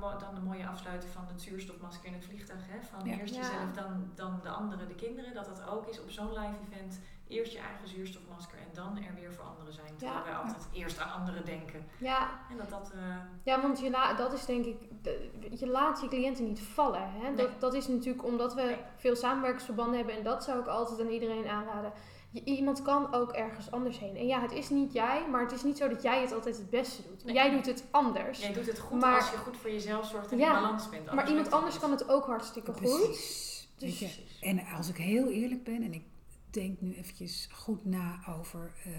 [0.00, 2.60] mo- dan een mooie afsluiting van het zuurstofmasker in het vliegtuig.
[2.68, 2.78] Hè?
[2.90, 3.18] Van Ja.
[3.18, 3.40] eerst Ja.
[3.40, 5.34] jezelf, dan, dan de anderen, de kinderen.
[5.34, 7.00] Dat dat ook is op zo'n live event.
[7.30, 9.86] Eerst je eigen zuurstofmasker en dan er weer voor anderen zijn.
[9.96, 10.24] Terwijl Ja.
[10.24, 11.86] wij altijd eerst aan anderen denken.
[11.98, 12.90] Ja, En dat dat...
[12.94, 16.60] eh, Ja, want je la- dat is denk ik, de- je laat je cliënten niet
[16.60, 17.10] vallen.
[17.12, 17.22] Hè?
[17.28, 17.34] Nee.
[17.36, 18.76] Dat, dat is natuurlijk omdat we Nee.
[18.96, 21.92] veel samenwerkingsverbanden hebben en dat zou ik altijd aan iedereen aanraden.
[22.32, 24.16] Je- iemand kan ook ergens anders heen.
[24.16, 26.56] En ja, het is niet jij, maar het is niet zo dat jij het altijd
[26.56, 27.24] het beste doet.
[27.24, 27.34] Nee.
[27.34, 28.40] Jij doet het anders.
[28.40, 30.88] jij doet het goed Maar- als je goed voor jezelf zorgt en Ja, in balans
[30.88, 31.12] bent.
[31.12, 32.80] maar iemand anders kan het ook hartstikke goed.
[32.82, 34.38] Je, Precies.
[34.40, 36.02] En als ik heel eerlijk ben, en ik
[36.50, 38.92] denk nu eventjes goed na over eh,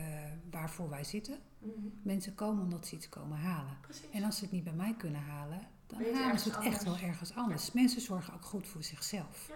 [0.51, 1.39] waarvoor wij zitten.
[1.59, 1.71] Mhm.
[2.01, 3.77] Mensen komen omdat ze iets komen halen.
[3.81, 4.09] Precies.
[4.11, 6.83] En als ze het niet bij mij kunnen halen, dan Weet halen ze het echt
[6.83, 7.71] wel ergens anders.
[7.71, 9.51] Mensen zorgen ook goed voor zichzelf.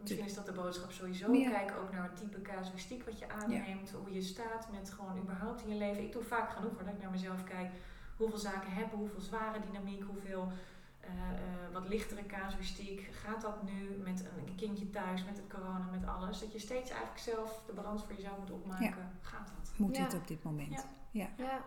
[0.00, 1.32] Misschien is dat de boodschap sowieso.
[1.32, 1.50] Ja.
[1.50, 3.90] Kijk ook naar het type casuïstiek wat je aanneemt.
[3.90, 6.02] Hoe je staat met gewoon überhaupt in je leven.
[6.02, 7.70] Ik doe vaak genoeg hoor, dat ik naar mezelf kijk.
[8.16, 10.52] Hoeveel zaken hebben, hoeveel zware dynamiek, hoeveel
[11.00, 13.00] eh, eh, wat lichtere casuïstiek.
[13.12, 16.40] Gaat dat nu met een kindje thuis, met het corona, met alles?
[16.40, 19.10] Dat je steeds eigenlijk zelf de balans voor jezelf moet opmaken.
[19.20, 19.72] Gaat dat?
[19.76, 20.04] Moet Ja.
[20.04, 20.86] dit op dit moment?
[21.10, 21.28] Ja.
[21.36, 21.60] Ja,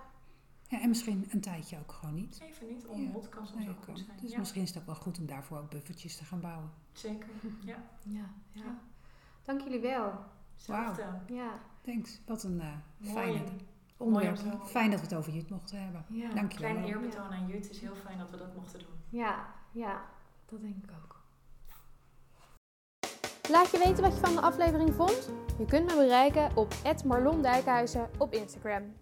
[0.67, 2.39] Ja, en misschien een tijdje ook gewoon niet.
[2.41, 3.95] Even niet, onmot kan soms ook kan.
[3.95, 4.17] goed zijn.
[4.21, 6.71] Dus ja, misschien is het ook wel goed om daarvoor ook buffertjes te gaan bouwen.
[6.91, 7.27] zeker.
[7.65, 8.61] Ja, ja, ja.
[8.63, 8.77] Ja.
[9.43, 10.13] Dank jullie wel.
[10.53, 11.05] hetzelfde.
[11.27, 12.21] Ja, Thanks.
[12.25, 12.67] Wat een eh,
[12.97, 13.13] Mooi.
[13.13, 13.51] fijne Mooi
[13.97, 14.63] onderwerp.
[14.65, 16.05] Fijn dat we het over Jut mochten hebben.
[16.09, 16.33] ja.
[16.33, 16.71] Dankjewel.
[16.71, 17.01] Klein wel.
[17.01, 17.63] eerbetoon aan Jut.
[17.63, 18.87] Het is heel fijn dat we dat mochten doen.
[19.13, 20.01] Ja, ja,
[20.45, 21.21] dat denk ik ook.
[23.49, 25.29] Laat je weten wat je van de aflevering vond.
[25.57, 26.73] Je kunt me bereiken op
[27.05, 28.93] @marlondijkhuizen op Instagram.